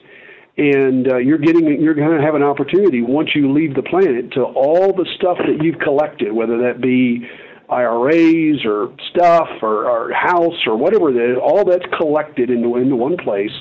and 0.58 1.08
uh, 1.08 1.16
you're 1.18 1.38
getting 1.38 1.80
you're 1.80 1.94
going 1.94 2.16
to 2.16 2.24
have 2.24 2.34
an 2.34 2.42
opportunity 2.42 3.02
once 3.02 3.30
you 3.34 3.52
leave 3.52 3.74
the 3.74 3.82
planet 3.82 4.32
to 4.32 4.42
all 4.42 4.92
the 4.92 5.06
stuff 5.16 5.36
that 5.38 5.62
you've 5.62 5.78
collected, 5.80 6.32
whether 6.32 6.58
that 6.58 6.80
be 6.80 7.28
IRAs 7.68 8.64
or 8.64 8.94
stuff 9.10 9.48
or, 9.60 9.88
or 9.88 10.12
house 10.12 10.66
or 10.66 10.76
whatever 10.76 11.10
is, 11.10 11.36
all 11.42 11.64
that's 11.64 11.84
collected 11.98 12.48
into 12.48 12.76
into 12.76 12.96
one 12.96 13.18
place, 13.18 13.52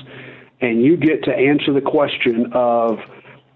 and 0.62 0.82
you 0.82 0.96
get 0.96 1.22
to 1.24 1.32
answer 1.32 1.72
the 1.74 1.82
question 1.82 2.50
of 2.54 2.98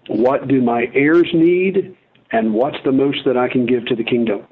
what 0.07 0.47
do 0.47 0.61
my 0.61 0.85
heirs 0.93 1.29
need 1.33 1.97
and 2.31 2.53
what's 2.53 2.77
the 2.85 2.91
most 2.91 3.19
that 3.25 3.37
I 3.37 3.49
can 3.49 3.65
give 3.65 3.85
to 3.87 3.95
the 3.95 4.03
kingdom. 4.03 4.45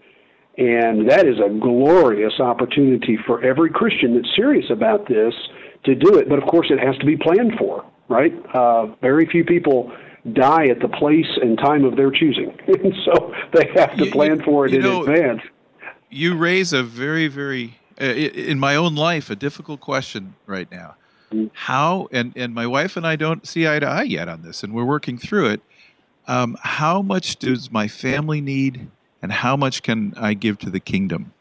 And 0.57 1.09
that 1.09 1.25
is 1.25 1.37
a 1.37 1.49
glorious 1.59 2.33
opportunity 2.39 3.17
for 3.25 3.41
every 3.43 3.69
Christian 3.69 4.15
that's 4.15 4.35
serious 4.35 4.65
about 4.71 5.07
this 5.07 5.33
to 5.85 5.95
do 5.95 6.17
it. 6.17 6.27
But 6.27 6.39
of 6.39 6.49
course, 6.49 6.67
it 6.69 6.79
has 6.79 6.97
to 6.97 7.05
be 7.05 7.15
planned 7.15 7.53
for 7.57 7.85
right? 8.09 8.33
Uh, 8.53 8.87
very 9.01 9.25
few 9.25 9.45
people 9.45 9.91
die 10.33 10.67
at 10.67 10.79
the 10.79 10.89
place 10.89 11.27
and 11.41 11.57
time 11.57 11.85
of 11.85 11.95
their 11.95 12.11
choosing, 12.11 12.57
and 12.67 12.93
so 13.05 13.33
they 13.53 13.71
have 13.75 13.95
to 13.97 14.05
plan 14.11 14.41
for 14.43 14.65
it 14.65 14.73
in 14.73 14.81
know, 14.81 15.01
advance. 15.03 15.41
You 16.09 16.35
raise 16.35 16.73
a 16.73 16.83
very, 16.83 17.27
very, 17.27 17.79
uh, 18.01 18.05
in 18.05 18.59
my 18.59 18.75
own 18.75 18.95
life, 18.95 19.29
a 19.29 19.35
difficult 19.35 19.79
question 19.79 20.35
right 20.45 20.69
now. 20.71 20.95
mm-hmm. 21.31 21.47
how 21.53 22.09
and 22.11 22.33
and 22.35 22.53
my 22.53 22.67
wife 22.67 22.97
and 22.97 23.05
I 23.05 23.15
don't 23.15 23.47
see 23.47 23.67
eye 23.67 23.79
to 23.79 23.87
eye 23.87 24.03
yet 24.03 24.27
on 24.27 24.41
this, 24.41 24.63
and 24.63 24.73
we're 24.73 24.85
working 24.85 25.17
through 25.17 25.47
it. 25.47 25.61
Um, 26.27 26.57
how 26.61 27.01
much 27.01 27.37
does 27.37 27.71
my 27.71 27.87
family 27.87 28.41
need, 28.41 28.89
and 29.21 29.31
how 29.31 29.55
much 29.55 29.81
can 29.83 30.13
I 30.17 30.33
give 30.33 30.59
to 30.59 30.69
the 30.69 30.79
kingdom? 30.79 31.33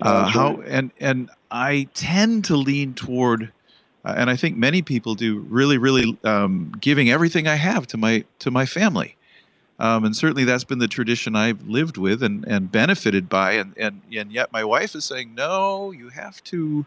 Uh, 0.00 0.26
how 0.26 0.60
and 0.62 0.90
and 1.00 1.30
I 1.50 1.88
tend 1.94 2.44
to 2.46 2.56
lean 2.56 2.94
toward, 2.94 3.52
uh, 4.08 4.14
and 4.16 4.30
I 4.30 4.36
think 4.36 4.56
many 4.56 4.80
people 4.80 5.14
do, 5.14 5.40
really, 5.40 5.76
really 5.76 6.18
um, 6.24 6.72
giving 6.80 7.10
everything 7.10 7.46
I 7.46 7.56
have 7.56 7.86
to 7.88 7.98
my 7.98 8.24
to 8.38 8.50
my 8.50 8.64
family. 8.64 9.16
Um, 9.78 10.04
and 10.04 10.16
certainly 10.16 10.44
that's 10.44 10.64
been 10.64 10.78
the 10.78 10.88
tradition 10.88 11.36
I've 11.36 11.68
lived 11.68 11.98
with 11.98 12.22
and, 12.22 12.44
and 12.46 12.72
benefited 12.72 13.28
by. 13.28 13.52
And, 13.52 13.74
and, 13.76 14.00
and 14.12 14.32
yet 14.32 14.52
my 14.52 14.64
wife 14.64 14.96
is 14.96 15.04
saying, 15.04 15.36
no, 15.36 15.92
you 15.92 16.08
have 16.08 16.42
to 16.44 16.84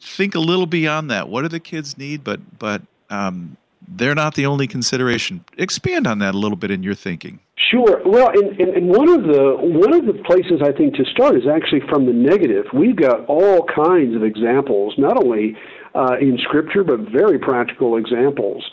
think 0.00 0.34
a 0.34 0.38
little 0.40 0.66
beyond 0.66 1.10
that. 1.10 1.30
What 1.30 1.42
do 1.42 1.48
the 1.48 1.60
kids 1.60 1.96
need? 1.96 2.22
But, 2.22 2.58
but 2.58 2.82
um, 3.08 3.56
they're 3.88 4.14
not 4.14 4.34
the 4.34 4.44
only 4.44 4.66
consideration. 4.66 5.46
Expand 5.56 6.06
on 6.06 6.18
that 6.18 6.34
a 6.34 6.38
little 6.38 6.58
bit 6.58 6.70
in 6.70 6.82
your 6.82 6.94
thinking. 6.94 7.40
Sure. 7.70 8.02
Well, 8.04 8.28
and, 8.28 8.60
and, 8.60 8.74
and, 8.74 8.88
one 8.88 9.08
of 9.08 9.22
the 9.22 9.56
one 9.58 9.94
of 9.94 10.04
the 10.04 10.22
places 10.24 10.60
I 10.62 10.72
think 10.72 10.96
to 10.96 11.04
start 11.06 11.36
is 11.36 11.44
actually 11.46 11.80
from 11.88 12.04
the 12.04 12.12
negative. 12.12 12.66
We've 12.74 12.96
got 12.96 13.24
all 13.26 13.64
kinds 13.64 14.14
of 14.14 14.22
examples, 14.22 14.94
not 14.98 15.16
only 15.16 15.56
uh, 15.94 16.16
in 16.20 16.38
Scripture 16.42 16.84
but 16.84 17.00
very 17.10 17.38
practical 17.38 17.96
examples 17.96 18.64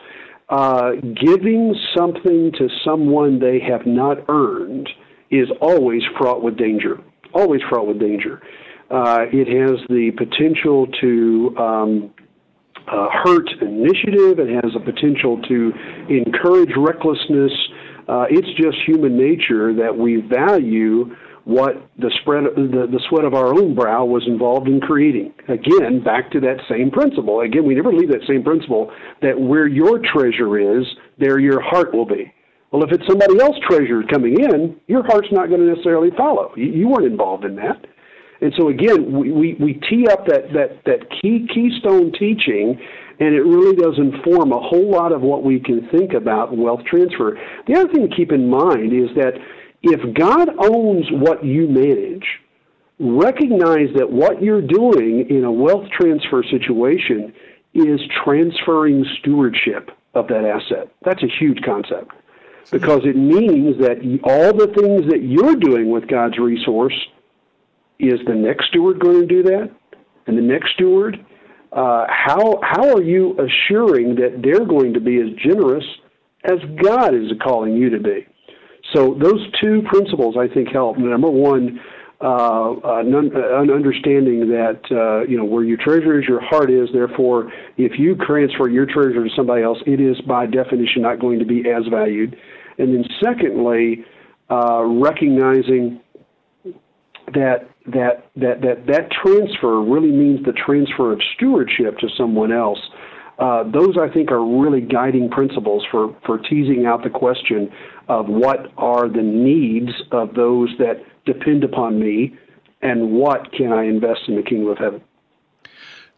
uh, 0.51 0.91
giving 1.15 1.73
something 1.97 2.51
to 2.57 2.67
someone 2.84 3.39
they 3.39 3.60
have 3.60 3.86
not 3.86 4.17
earned 4.27 4.89
is 5.31 5.47
always 5.62 6.01
fraught 6.17 6.43
with 6.43 6.57
danger. 6.57 6.99
Always 7.34 7.62
fraught 7.69 7.88
with 7.88 7.99
danger. 7.99 8.41
Uh, 8.89 9.25
it 9.31 9.47
has 9.47 9.79
the 9.88 10.12
potential 10.17 10.88
to 10.99 11.55
um, 11.57 12.13
uh, 12.86 13.07
hurt 13.23 13.49
initiative. 13.62 14.39
It 14.39 14.62
has 14.62 14.73
the 14.73 14.81
potential 14.81 15.41
to 15.43 15.71
encourage 16.10 16.71
recklessness. 16.75 17.53
Uh, 18.10 18.25
it's 18.29 18.51
just 18.62 18.75
human 18.86 19.17
nature 19.17 19.73
that 19.73 19.97
we 19.97 20.17
value 20.19 21.15
what 21.45 21.89
the 21.97 22.12
spread 22.21 22.43
the, 22.56 22.88
the 22.91 23.01
sweat 23.10 23.25
of 23.25 23.34
our 23.34 23.47
own 23.47 23.73
brow 23.73 24.06
was 24.06 24.23
involved 24.27 24.67
in 24.67 24.80
creating. 24.80 25.34
Again, 25.47 26.04
back 26.04 26.32
to 26.32 26.39
that 26.41 26.58
same 26.69 26.91
principle. 26.91 27.41
Again, 27.41 27.65
we 27.65 27.75
never 27.75 27.91
leave 27.91 28.10
that 28.10 28.25
same 28.27 28.43
principle 28.43 28.91
that 29.21 29.39
where 29.39 29.67
your 29.67 29.99
treasure 29.99 30.80
is, 30.80 30.86
there 31.17 31.39
your 31.39 31.62
heart 31.62 31.93
will 31.93 32.06
be. 32.06 32.32
Well, 32.71 32.84
if 32.84 32.91
it's 32.91 33.06
somebody 33.08 33.39
else's 33.41 33.62
treasure 33.67 34.04
coming 34.10 34.38
in, 34.39 34.80
your 34.88 35.04
heart's 35.04 35.27
not 35.32 35.49
going 35.49 35.62
to 35.62 35.67
necessarily 35.67 36.10
follow. 36.15 36.54
You, 36.56 36.65
you 36.65 36.88
weren't 36.88 37.06
involved 37.06 37.43
in 37.43 37.56
that. 37.58 37.86
And 38.41 38.54
so 38.58 38.69
again, 38.69 39.12
we, 39.12 39.32
we, 39.32 39.54
we 39.60 39.73
tee 39.89 40.08
up 40.10 40.25
that, 40.27 40.54
that, 40.54 40.84
that 40.86 41.10
key 41.21 41.47
keystone 41.54 42.12
teaching 42.17 42.80
and 43.21 43.36
it 43.36 43.41
really 43.41 43.75
does 43.75 43.93
inform 43.99 44.51
a 44.51 44.60
whole 44.60 44.89
lot 44.89 45.12
of 45.12 45.21
what 45.21 45.43
we 45.43 45.60
can 45.60 45.88
think 45.91 46.13
about 46.13 46.58
wealth 46.58 46.82
transfer. 46.89 47.38
The 47.67 47.75
other 47.75 47.93
thing 47.93 48.10
to 48.10 48.15
keep 48.15 48.32
in 48.32 48.49
mind 48.49 48.93
is 48.93 49.13
that 49.15 49.34
if 49.84 50.13
God 50.13 50.50
owns 50.60 51.06
what 51.12 51.44
you 51.44 51.67
manage, 51.67 52.26
recognize 53.00 53.89
that 53.96 54.12
what 54.12 54.41
you're 54.41 54.62
doing 54.62 55.28
in 55.30 55.44
a 55.44 55.52
wealth 55.52 55.89
transfer 56.00 56.44
situation 56.44 57.34
is 57.74 58.00
transferring 58.24 59.06
stewardship 59.20 59.89
of 60.13 60.28
that 60.28 60.46
asset. 60.46 60.91
That's 61.04 61.24
a 61.24 61.28
huge 61.39 61.62
concept 61.63 62.12
because 62.70 63.02
it 63.06 63.15
means 63.15 63.80
that 63.80 63.98
all 64.24 64.54
the 64.54 64.67
things 64.67 65.10
that 65.10 65.24
you're 65.24 65.56
doing 65.56 65.89
with 65.89 66.08
God's 66.08 66.38
resource 66.38 66.96
is 67.98 68.20
the 68.28 68.36
next 68.36 68.67
steward 68.67 69.00
going 69.00 69.22
to 69.22 69.28
do 69.28 69.44
that, 69.44 69.72
and 70.28 70.38
the 70.38 70.41
next 70.41 70.74
steward. 70.74 71.26
Uh, 71.72 72.06
how 72.10 72.60
how 72.62 72.94
are 72.94 73.02
you 73.02 73.38
assuring 73.39 74.15
that 74.15 74.41
they're 74.44 74.65
going 74.65 74.94
to 74.94 75.00
be 75.00 75.22
as 75.22 75.30
generous 75.41 75.86
as 76.44 76.60
God 76.84 77.15
is 77.15 77.32
calling 77.41 77.78
you 77.78 77.89
to 77.89 78.00
be? 78.00 78.28
So 78.93 79.15
those 79.19 79.45
two 79.60 79.82
principles, 79.84 80.36
I 80.38 80.54
think, 80.54 80.69
help. 80.71 80.97
Number 80.97 81.30
one, 81.30 81.80
uh, 82.21 82.75
an, 82.84 83.71
understanding 83.71 84.49
that 84.49 84.82
uh, 84.91 85.25
you 85.27 85.38
know 85.38 85.45
where 85.45 85.63
your 85.63 85.77
treasure 85.77 86.19
is, 86.19 86.27
your 86.27 86.41
heart 86.41 86.69
is. 86.69 86.89
Therefore, 86.93 87.51
if 87.77 87.97
you 87.97 88.15
transfer 88.15 88.69
your 88.69 88.86
treasure 88.86 89.23
to 89.23 89.30
somebody 89.36 89.63
else, 89.63 89.80
it 89.88 89.99
is 89.99 90.19
by 90.21 90.45
definition 90.45 91.01
not 91.01 91.19
going 91.19 91.39
to 91.39 91.45
be 91.45 91.63
as 91.69 91.88
valued. 91.89 92.36
And 92.77 92.93
then, 92.93 93.06
secondly, 93.23 94.06
uh, 94.49 94.84
recognizing 94.84 95.99
that 97.34 97.69
that 97.88 98.30
that 98.36 98.62
that 98.62 98.86
that 98.88 99.10
transfer 99.12 99.82
really 99.82 100.12
means 100.12 100.45
the 100.45 100.54
transfer 100.54 101.13
of 101.13 101.19
stewardship 101.36 101.97
to 101.99 102.08
someone 102.17 102.51
else. 102.51 102.80
Uh, 103.41 103.63
those 103.63 103.97
I 103.97 104.08
think 104.08 104.32
are 104.32 104.45
really 104.45 104.82
guiding 104.82 105.27
principles 105.27 105.84
for, 105.89 106.15
for 106.27 106.38
teasing 106.38 106.86
out 106.86 107.04
the 107.04 107.10
question 107.10 107.71
of 108.08 108.27
what 108.27 108.71
are 108.77 109.10
the 109.10 109.23
needs 109.23 109.89
of 110.12 110.36
those 110.36 110.69
that 110.77 111.04
depend 111.25 111.63
upon 111.63 111.99
me 111.99 112.38
and 112.84 113.12
what 113.12 113.51
can 113.51 113.73
I 113.73 113.86
invest 113.86 114.21
in 114.27 114.36
the 114.36 114.43
kingdom 114.43 114.67
of 114.67 114.77
heaven. 114.77 115.01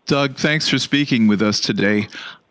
Doug, 0.05 0.35
thanks 0.35 0.67
for 0.67 0.77
speaking 0.77 1.27
with 1.27 1.41
us 1.41 1.61
today. 1.61 2.09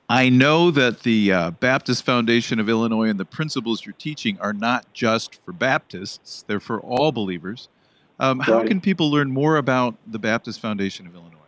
I 0.08 0.30
know 0.30 0.70
that 0.70 1.00
the 1.00 1.32
uh, 1.32 1.50
Baptist 1.50 2.06
Foundation 2.06 2.58
of 2.58 2.70
Illinois 2.70 3.08
and 3.08 3.20
the 3.20 3.26
principles 3.26 3.85
you're 3.85 3.94
teaching 3.98 4.38
are 4.40 4.54
not 4.54 4.90
just 4.94 5.44
for 5.44 5.52
Baptists, 5.52 6.44
they're 6.46 6.61
for 6.61 6.80
all 6.80 7.12
believers. 7.12 7.68
Um, 8.18 8.40
how 8.40 8.58
right. 8.58 8.66
can 8.66 8.80
people 8.80 9.11
learn 9.11 9.30
more 9.30 9.58
about 9.58 9.96
the 10.06 10.18
Baptist 10.18 10.61
Foundation 10.61 11.06
of 11.06 11.14
Illinois? 11.14 11.38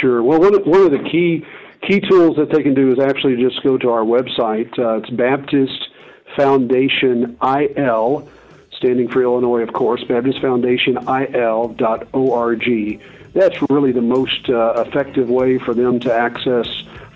Sure. 0.00 0.22
Well, 0.22 0.40
one 0.40 0.54
of, 0.54 0.66
one 0.66 0.82
of 0.82 0.90
the 0.90 1.08
key 1.10 1.42
key 1.86 2.00
tools 2.00 2.36
that 2.36 2.50
they 2.50 2.62
can 2.62 2.74
do 2.74 2.92
is 2.92 2.98
actually 2.98 3.36
just 3.36 3.62
go 3.62 3.78
to 3.78 3.90
our 3.90 4.04
website. 4.04 4.78
Uh, 4.78 4.98
it's 4.98 5.10
Baptist 5.10 5.88
Foundation 6.36 7.36
IL, 7.42 8.28
standing 8.76 9.08
for 9.08 9.22
Illinois, 9.22 9.62
of 9.62 9.72
course, 9.72 10.02
Baptist 10.04 10.40
Foundation 10.40 10.96
IL.org. 10.96 13.02
That's 13.34 13.70
really 13.70 13.92
the 13.92 14.00
most 14.00 14.48
uh, 14.48 14.84
effective 14.86 15.28
way 15.28 15.58
for 15.58 15.74
them 15.74 16.00
to 16.00 16.12
access 16.12 16.66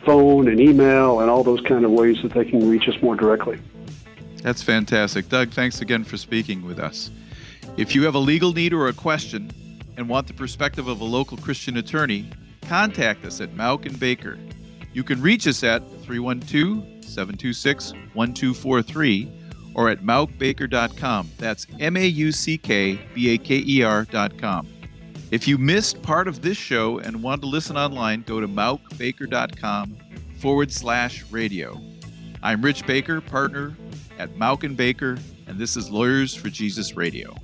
phone 0.04 0.48
and 0.48 0.61
email 0.61 1.20
and 1.20 1.31
all 1.31 1.44
those 1.44 1.61
kind 1.62 1.85
of 1.85 1.90
ways 1.90 2.20
that 2.22 2.33
they 2.33 2.44
can 2.44 2.68
reach 2.68 2.88
us 2.88 3.00
more 3.02 3.14
directly. 3.14 3.59
That's 4.42 4.62
fantastic. 4.62 5.28
Doug, 5.28 5.50
thanks 5.50 5.81
again 5.81 6.04
for 6.04 6.16
speaking 6.16 6.64
with 6.64 6.78
us. 6.78 7.11
If 7.76 7.94
you 7.94 8.04
have 8.04 8.14
a 8.14 8.20
legal 8.20 8.52
need 8.52 8.72
or 8.72 8.88
a 8.88 8.92
question 8.92 9.52
and 9.96 10.09
want 10.09 10.26
the 10.26 10.35
perspective 10.35 10.88
of 10.88 11.00
a 11.00 11.04
local 11.04 11.37
Christian 11.37 11.76
attorney, 11.76 12.28
contact 12.62 13.24
us 13.24 13.40
at 13.40 13.50
Mauck 13.50 13.87
and 13.87 13.98
Baker. 13.98 14.38
You 14.92 15.05
can 15.05 15.20
reach 15.20 15.46
us 15.46 15.62
at 15.64 15.83
312 16.03 17.05
726 17.05 17.92
1243 18.14 19.33
or 19.74 19.88
at 19.88 20.01
mauckbaker.com. 20.01 21.31
That's 21.38 21.66
M 21.79 21.96
A 21.96 22.07
U 22.07 22.33
C 22.33 22.59
K 22.59 22.98
B 23.14 23.31
A 23.31 23.38
K 23.38 23.62
E 23.64 23.83
R.com. 23.83 24.68
If 25.31 25.46
you 25.46 25.59
missed 25.59 26.03
part 26.03 26.27
of 26.27 26.40
this 26.40 26.57
show 26.57 26.98
and 26.98 27.22
want 27.22 27.42
to 27.42 27.48
listen 27.48 27.77
online, 27.77 28.22
go 28.22 28.40
to 28.40 28.48
mauckbaker.com 28.48 29.96
forward 30.38 30.72
slash 30.72 31.24
radio. 31.31 31.79
I'm 32.42 32.62
Rich 32.62 32.87
Baker, 32.87 33.20
partner 33.20 33.77
at 34.18 34.35
Mauck 34.37 34.64
and 34.64 34.77
Baker, 34.77 35.18
and 35.46 35.59
this 35.59 35.77
is 35.77 35.90
Lawyers 35.90 36.35
for 36.35 36.48
Jesus 36.48 36.96
Radio. 36.96 37.37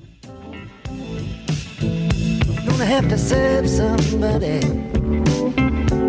Gonna 2.65 2.87
have 2.87 3.09
to 3.11 3.19
serve 3.19 3.69
somebody 3.69 4.61